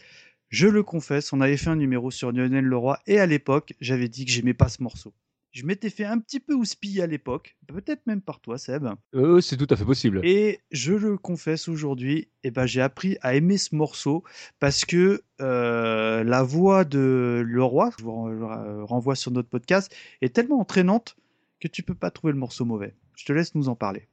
[0.49, 4.07] Je le confesse, on avait fait un numéro sur Lionel Leroy et à l'époque, j'avais
[4.07, 5.15] dit que j'aimais pas ce morceau.
[5.49, 8.87] Je m'étais fait un petit peu houspiller à l'époque, peut-être même par toi, Seb.
[9.15, 10.21] Euh, c'est tout à fait possible.
[10.23, 14.23] Et je le confesse aujourd'hui, eh ben, j'ai appris à aimer ce morceau
[14.59, 19.91] parce que euh, la voix de Leroy, je vous renvoie sur notre podcast,
[20.21, 21.15] est tellement entraînante
[21.63, 22.93] que tu peux pas trouver le morceau mauvais.
[23.15, 24.09] Je te laisse nous en parler.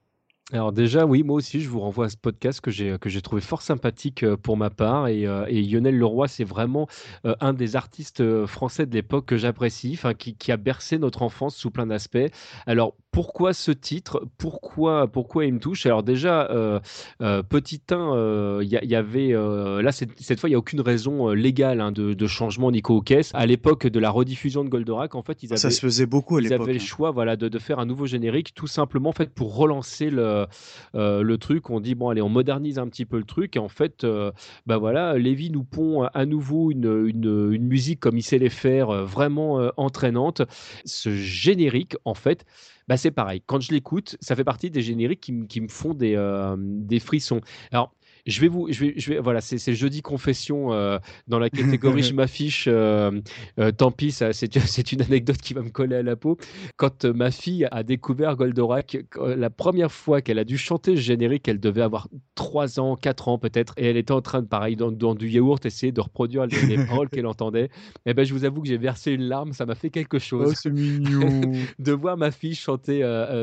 [0.53, 3.22] Alors déjà, oui, moi aussi, je vous renvoie à ce podcast que j'ai que j'ai
[3.22, 5.09] trouvé fort sympathique euh, pour ma part.
[5.09, 6.88] Et, euh, et Lionel Leroy, c'est vraiment
[7.24, 11.57] euh, un des artistes français de l'époque que j'apprécie, qui, qui a bercé notre enfance
[11.57, 12.18] sous plein d'aspects.
[12.66, 15.86] Alors pourquoi ce titre Pourquoi pourquoi il me touche?
[15.86, 16.80] Alors déjà, euh,
[17.22, 20.58] euh, petit 1, il y, il y avait euh, là cette, fois, il y a
[20.58, 23.32] aucune raison euh, légale hein, de, de changement Nico Hokes.
[23.34, 26.36] À l'époque de la rediffusion de Goldorak, en fait, ils avaient Ça se faisait beaucoup
[26.36, 26.84] à ils avaient le hein.
[26.84, 30.46] choix voilà, de, de faire un nouveau générique, tout simplement en fait, pour relancer le,
[30.94, 31.70] euh, le truc.
[31.70, 33.56] On dit, bon, allez, on modernise un petit peu le truc.
[33.56, 34.32] Et en fait, euh,
[34.66, 38.50] bah voilà, Lévy nous pond à nouveau une, une, une musique comme il sait les
[38.50, 40.42] faire, euh, vraiment euh, entraînante.
[40.84, 42.44] Ce générique, en fait,
[42.91, 43.43] bah c'est pareil.
[43.47, 47.41] Quand je l'écoute, ça fait partie des génériques qui, me- font des, euh, des frissons.
[47.70, 47.95] Alors,
[48.26, 50.98] je vais vous, je vais, je vais, voilà, c'est jeudi confession euh,
[51.28, 52.66] dans la catégorie je m'affiche.
[52.68, 53.20] euh,
[53.58, 56.36] euh, tant pis, c'est c'est une anecdote qui va me coller à la peau.
[56.76, 61.48] Quand ma fille a découvert Goldorak, la première fois qu'elle a dû chanter ce générique,
[61.48, 64.76] elle devait avoir 3 ans, 4 ans peut-être, et elle était en train de, pareil,
[64.76, 67.70] dans, dans du yaourt, essayer de reproduire les, les paroles qu'elle entendait.
[68.06, 70.48] Et ben, je vous avoue que j'ai versé une larme, ça m'a fait quelque chose
[70.50, 71.40] Oh, c'est mignon.
[71.78, 73.00] de voir ma fille chanter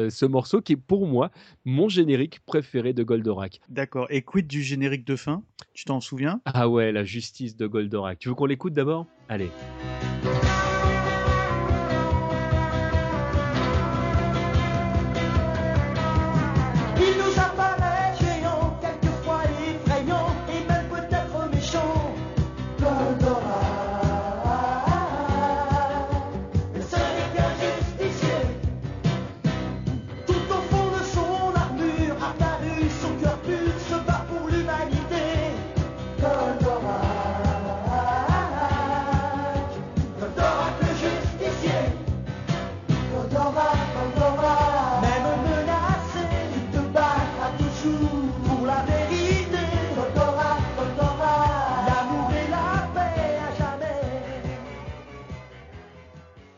[0.09, 1.32] ce morceau qui est pour moi
[1.65, 3.59] mon générique préféré de Goldorak.
[3.69, 4.07] D'accord.
[4.09, 5.43] Et quid du générique de fin
[5.74, 6.41] Tu t'en souviens?
[6.45, 8.20] Ah ouais, la justice de Goldorak.
[8.20, 9.07] Tu veux qu'on l'écoute d'abord?
[9.30, 9.49] Allez.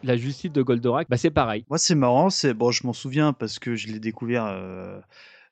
[0.10, 1.66] La justice de Goldorak, bah c'est pareil.
[1.70, 2.32] Moi, c'est marrant.
[2.32, 5.00] C'est bon, je m'en souviens parce que je l'ai découvert euh,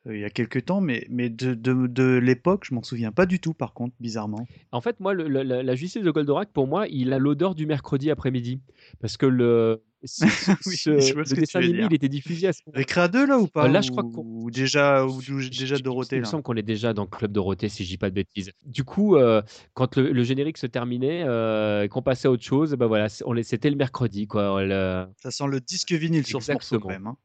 [0.08, 3.12] euh, il y a quelques temps, mais mais de de, de l'époque, je m'en souviens
[3.12, 3.54] pas du tout.
[3.54, 4.48] Par contre, bizarrement.
[4.72, 7.54] En fait, moi, le- le- la, la justice de Goldorak, pour moi, il a l'odeur
[7.54, 8.60] du mercredi après-midi.
[9.00, 13.08] Parce que le, ce, Oui, ce- dessin animé, il était diffusé à ce moment Récréa
[13.08, 15.50] 2 là ou pas Euh, là, je Ou- crois qu'on- ou déjà ou, ou Je-
[15.50, 17.98] déjà Dorothée Il me semble qu'on est déjà dans le club Dorothée, si je dis
[17.98, 18.52] pas de bêtises.
[18.66, 19.42] Du coup, euh,
[19.74, 23.10] quand le, le générique se terminait, euh, et qu'on passait à autre chose, bah voilà,
[23.10, 24.64] c'est- on les- c'était le mercredi, quoi.
[24.64, 27.08] Le- Ça sent le disque vinyle sur ce morceau quand même.
[27.08, 27.18] hein.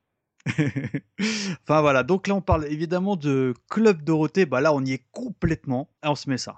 [1.62, 5.04] enfin voilà, donc là on parle évidemment de Club Dorothée, bah là on y est
[5.12, 6.56] complètement, et on se met ça.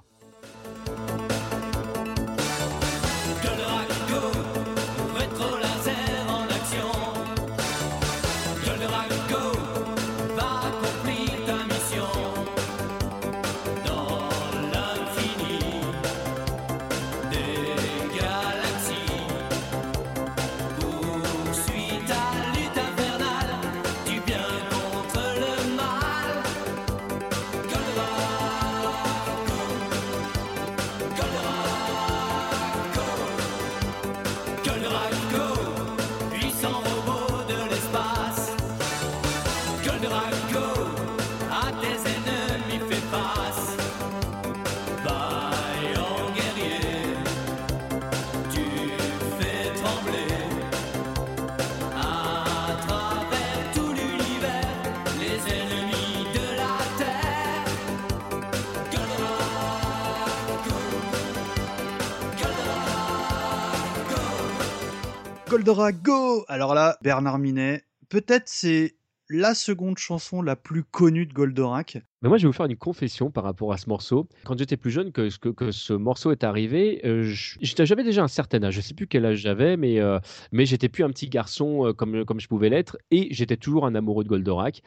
[65.54, 65.58] Go.
[65.58, 68.96] Goldorak Go Alors là, Bernard Minet, peut-être c'est
[69.28, 71.98] la seconde chanson la plus connue de Goldorak.
[72.24, 74.26] Mais moi, je vais vous faire une confession par rapport à ce morceau.
[74.44, 78.28] Quand j'étais plus jeune, que, que, que ce morceau est arrivé, euh, j'avais déjà un
[78.28, 78.72] certain âge.
[78.76, 80.18] Je sais plus quel âge j'avais, mais, euh,
[80.50, 82.96] mais j'étais plus un petit garçon euh, comme, comme je pouvais l'être.
[83.10, 84.80] Et j'étais toujours un amoureux de Goldorak.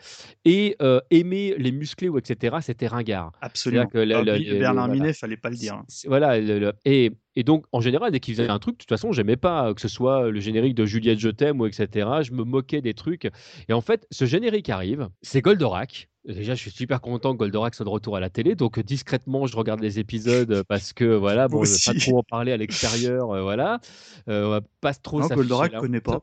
[0.45, 3.31] Et euh, aimer les musclés ou etc., c'était ringard.
[3.39, 3.85] Absolument.
[3.85, 4.99] Que le- Bi- le- Bernard voilà.
[5.01, 5.75] Minet, fallait pas le dire.
[5.75, 5.85] hein.
[6.07, 8.89] Voilà, le- le- et, et donc en général, dès qu'il faisait un truc, de toute
[8.89, 12.07] façon, j'aimais pas que ce soit le générique de Juliette Je t'aime ou etc.
[12.23, 13.29] Je me moquais des trucs.
[13.69, 16.09] Et en fait, ce générique arrive, c'est Goldorak.
[16.27, 18.55] Déjà, je suis super content que Goldorak soit de retour à la télé.
[18.55, 22.23] Donc, discrètement, je regarde les épisodes parce que, voilà, bon, je vais pas trop en
[22.23, 23.31] parler à l'extérieur.
[23.31, 23.79] euh, voilà.
[24.27, 25.79] Euh, on va pas trop Non, Goldorak, là.
[25.79, 26.21] connais pas.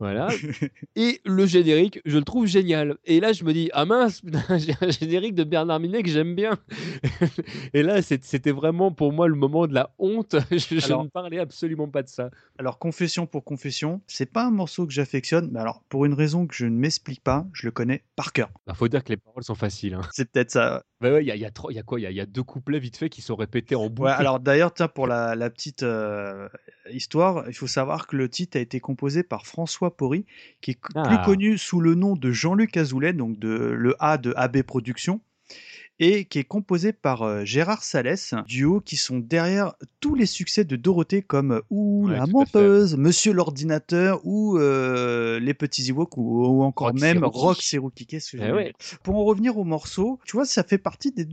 [0.00, 0.28] Voilà.
[0.96, 2.96] Et le générique, je le trouve génial.
[3.04, 4.22] Et là, je me dis, ah mince,
[4.58, 6.58] j'ai un générique de Bernard Minet que j'aime bien.
[7.74, 10.36] Et là, c'était vraiment pour moi le moment de la honte.
[10.50, 12.30] Je, je Alors- ne parlais absolument pas de ça.
[12.58, 16.46] Alors, confession pour confession, c'est pas un morceau que j'affectionne, mais alors, pour une raison
[16.46, 18.50] que je ne m'explique pas, je le connais par cœur.
[18.68, 19.94] Il faut dire que les paroles sont faciles.
[19.94, 20.00] hein.
[20.12, 20.84] C'est peut-être ça.
[21.12, 22.00] Ouais, il y a, il y a trois- il y a quoi?
[22.00, 24.08] Il y a, il y a deux couplets vite fait qui sont répétés en boucle.
[24.08, 26.48] Ouais, alors d'ailleurs, tiens, pour la, la petite euh,
[26.90, 30.26] histoire, il faut savoir que le titre a été composé par François Porry,
[30.60, 31.02] qui est c- Ah.
[31.08, 35.20] plus connu sous le nom de Jean-Luc Azoulay, donc de le A de AB Productions,
[36.00, 40.64] et qui est composé par euh, Gérard Salès, duo qui sont derrière tous les succès
[40.64, 46.16] de Dorothée comme euh, Ouh, Ouais, la menteuse, Monsieur l'ordinateur ou euh, Les Petits Ewoks
[46.16, 47.24] ou, ou encore Rock même.
[47.24, 48.06] Rock Seruki.
[48.06, 48.72] Qu'est-ce que Eh j'ai ouais.
[49.02, 51.28] pour en revenir au morceau, tu vois, ça fait partie des-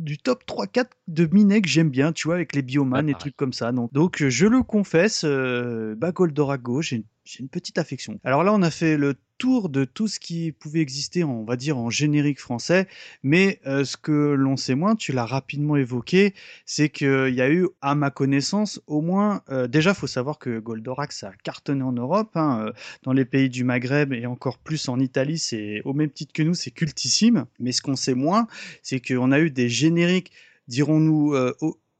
[0.00, 3.20] du top 3-4 de Minet que j'aime bien, tu vois, avec les bioman et pareil.
[3.20, 3.70] trucs comme ça.
[3.72, 8.18] Donc, donc je le confesse, euh, bah, Goldorago, j'ai une, j'ai une petite affection.
[8.24, 11.56] Alors là, on a fait le tour de tout ce qui pouvait exister, on va
[11.56, 12.86] dire, en générique français,
[13.22, 17.50] mais euh, ce que l'on sait moins, tu l'as rapidement évoqué, c'est qu'il y a
[17.50, 21.82] eu, à ma connaissance, au moins, euh, déjà, faut savoir que Goldorak, ça a cartonné
[21.82, 25.82] en Europe, hein, euh, dans les pays du Maghreb et encore plus en Italie, c'est
[25.84, 27.46] au même titre que nous, c'est cultissime.
[27.58, 28.46] Mais ce qu'on sait moins,
[28.82, 30.30] c'est qu'on a eu des génériques,
[30.68, 31.52] dirons-nous, euh,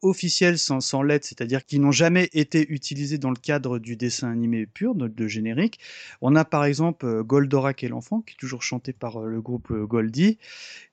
[0.02, 4.30] officiels sans, sans lettres, c'est-à-dire qui n'ont jamais été utilisés dans le cadre du dessin
[4.30, 5.78] animé pur, de, de générique.
[6.20, 9.40] On a par exemple euh, Goldorak et l'enfant, qui est toujours chanté par euh, le
[9.40, 10.38] groupe euh, Goldie.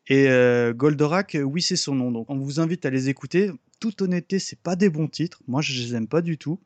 [0.08, 2.12] Et euh, Goldorak, oui, c'est son nom.
[2.12, 3.52] Donc on vous invite à les écouter.
[3.80, 5.42] Toute honnêteté, c'est pas des bons titres.
[5.48, 6.60] Moi, je les aime pas du tout.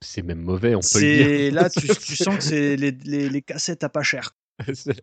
[0.00, 1.06] C'est- même mauvais, on peut le
[1.48, 1.54] dire.
[1.54, 4.34] Là, tu, tu sens que c'est les, les, les cassettes à pas cher.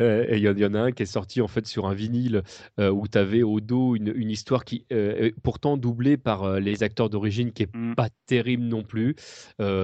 [0.00, 1.66] Euh, et Il y, en- il y en a un qui est sorti en fait
[1.66, 2.42] sur un vinyle
[2.78, 6.42] euh, où tu avais au dos une, une histoire qui euh, est pourtant doublée par
[6.44, 7.94] euh, les acteurs d'origine qui est Mm.
[7.94, 9.16] pas terrible non plus.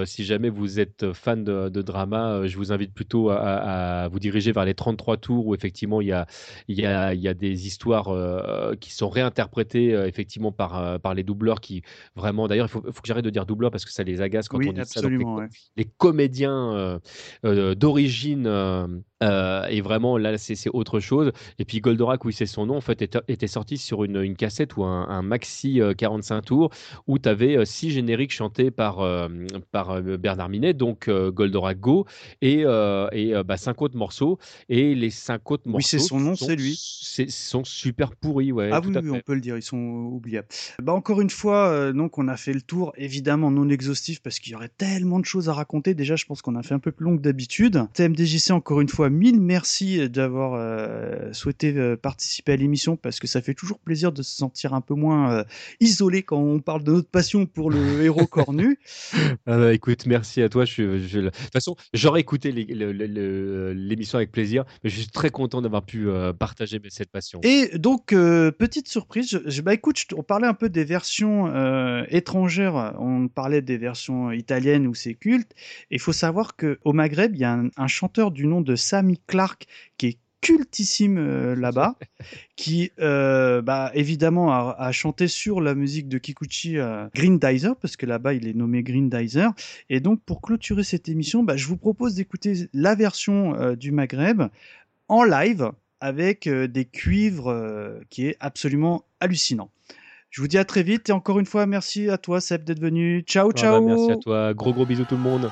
[0.04, 4.08] Si jamais vous êtes fan de, de drama, je vous invite plutôt à, à- à
[4.08, 6.26] vous diriger vers les 33 tours où effectivement il y a,
[6.68, 8.08] y a, y a des histoires
[8.80, 11.82] qui sont réinterprétées effectivement par, par les doubleurs qui
[12.16, 14.48] vraiment d'ailleurs il faut, faut que j'arrête de dire doubleur parce que ça les agace
[14.48, 15.00] quand Oui, on dit ça.
[15.00, 15.36] Donc, les absolument.
[15.36, 15.48] ouais.
[15.76, 17.00] les comédiens
[17.44, 22.66] d'origine euh, euh, et vraiment là c'est autre chose et puis Goldorak oui c'est son
[22.66, 25.92] nom en fait était, était sorti sur une, une cassette ou un, un maxi euh,
[25.94, 26.70] 45 tours
[27.06, 29.28] où tu avais six génériques chantés par, euh,
[29.72, 32.06] par euh, Bernard Minet donc euh, Goldorak Go
[32.40, 35.98] et, euh, et euh, bah, cinq autres morceaux et les cinq autres morceaux Oui, c'est
[35.98, 36.76] son nom, c'est lui.
[37.28, 39.16] sont super pourris ouais Ah tout oui, à oui, fait.
[39.16, 40.48] on peut le dire, ils sont oubliables.
[40.82, 44.38] Bah encore une fois, euh, donc on a fait le tour, évidemment non exhaustif parce
[44.40, 45.94] qu'il y aurait tellement de choses à raconter.
[45.94, 47.82] Déjà, je pense qu'on a fait un peu plus long que d'habitude.
[47.94, 53.26] TMDJC, encore une fois, mille merci d'avoir euh, souhaité euh, participer à l'émission parce que
[53.26, 55.44] ça fait toujours plaisir de se sentir un peu moins euh,
[55.80, 58.78] isolé quand on parle de notre passion pour le héros cornu.
[59.46, 60.64] Ah bah, écoute, merci à toi.
[60.64, 65.30] Je, suis- je- de toute façon, j'aurais écouté l'émission avec plaisir, mais je suis très
[65.30, 67.40] content d'avoir pu euh, partager cette passion.
[67.42, 71.48] Et donc, euh, petite surprise, je, je- bah écoute, on parlait un peu des versions
[71.48, 75.52] euh, étrangères, on parlait des versions italiennes où c'est culte.
[75.90, 79.18] Il faut savoir qu'au Maghreb, il y a un, un chanteur du nom de Sammy
[79.26, 81.96] Clark qui est cultissime euh, là-bas,
[82.57, 87.96] qui euh, bah, évidemment a, a chanté sur la musique de Kikuchi euh, Grindizer, parce
[87.96, 89.53] que là-bas il est nommé Grindizer.
[89.90, 93.92] Et donc pour clôturer cette émission, bah, je vous propose d'écouter la version euh, du
[93.92, 94.42] Maghreb
[95.09, 95.70] en live
[96.01, 99.70] avec des cuivres qui est absolument hallucinant.
[100.30, 102.80] Je vous dis à très vite et encore une fois merci à toi Seb d'être
[102.80, 103.20] venu.
[103.26, 103.84] Ciao Ah bah, ciao.
[103.84, 104.55] merci à toi.
[104.55, 105.51] Gros gros bisous tout le monde.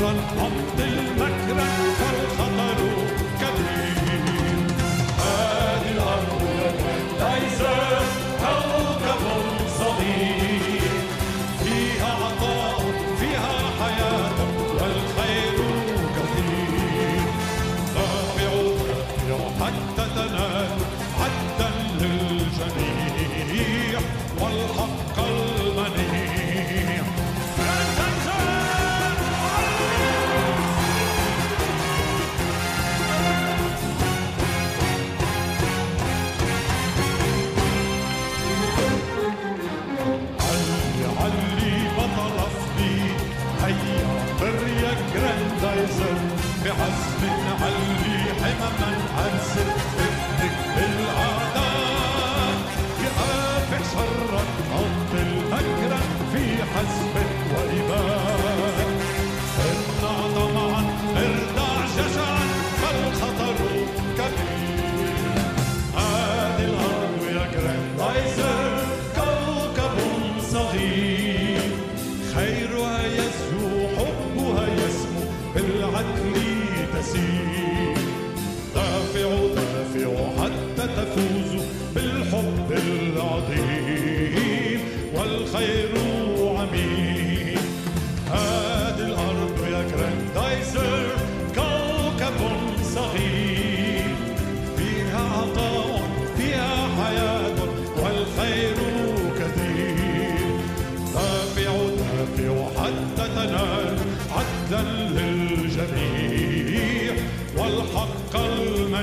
[0.00, 1.66] Holland, the de Macra,
[1.98, 2.99] Karl
[56.74, 58.39] حسبك وإباك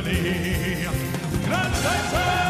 [0.07, 0.87] Company.
[1.43, 2.46] Grand Seizer!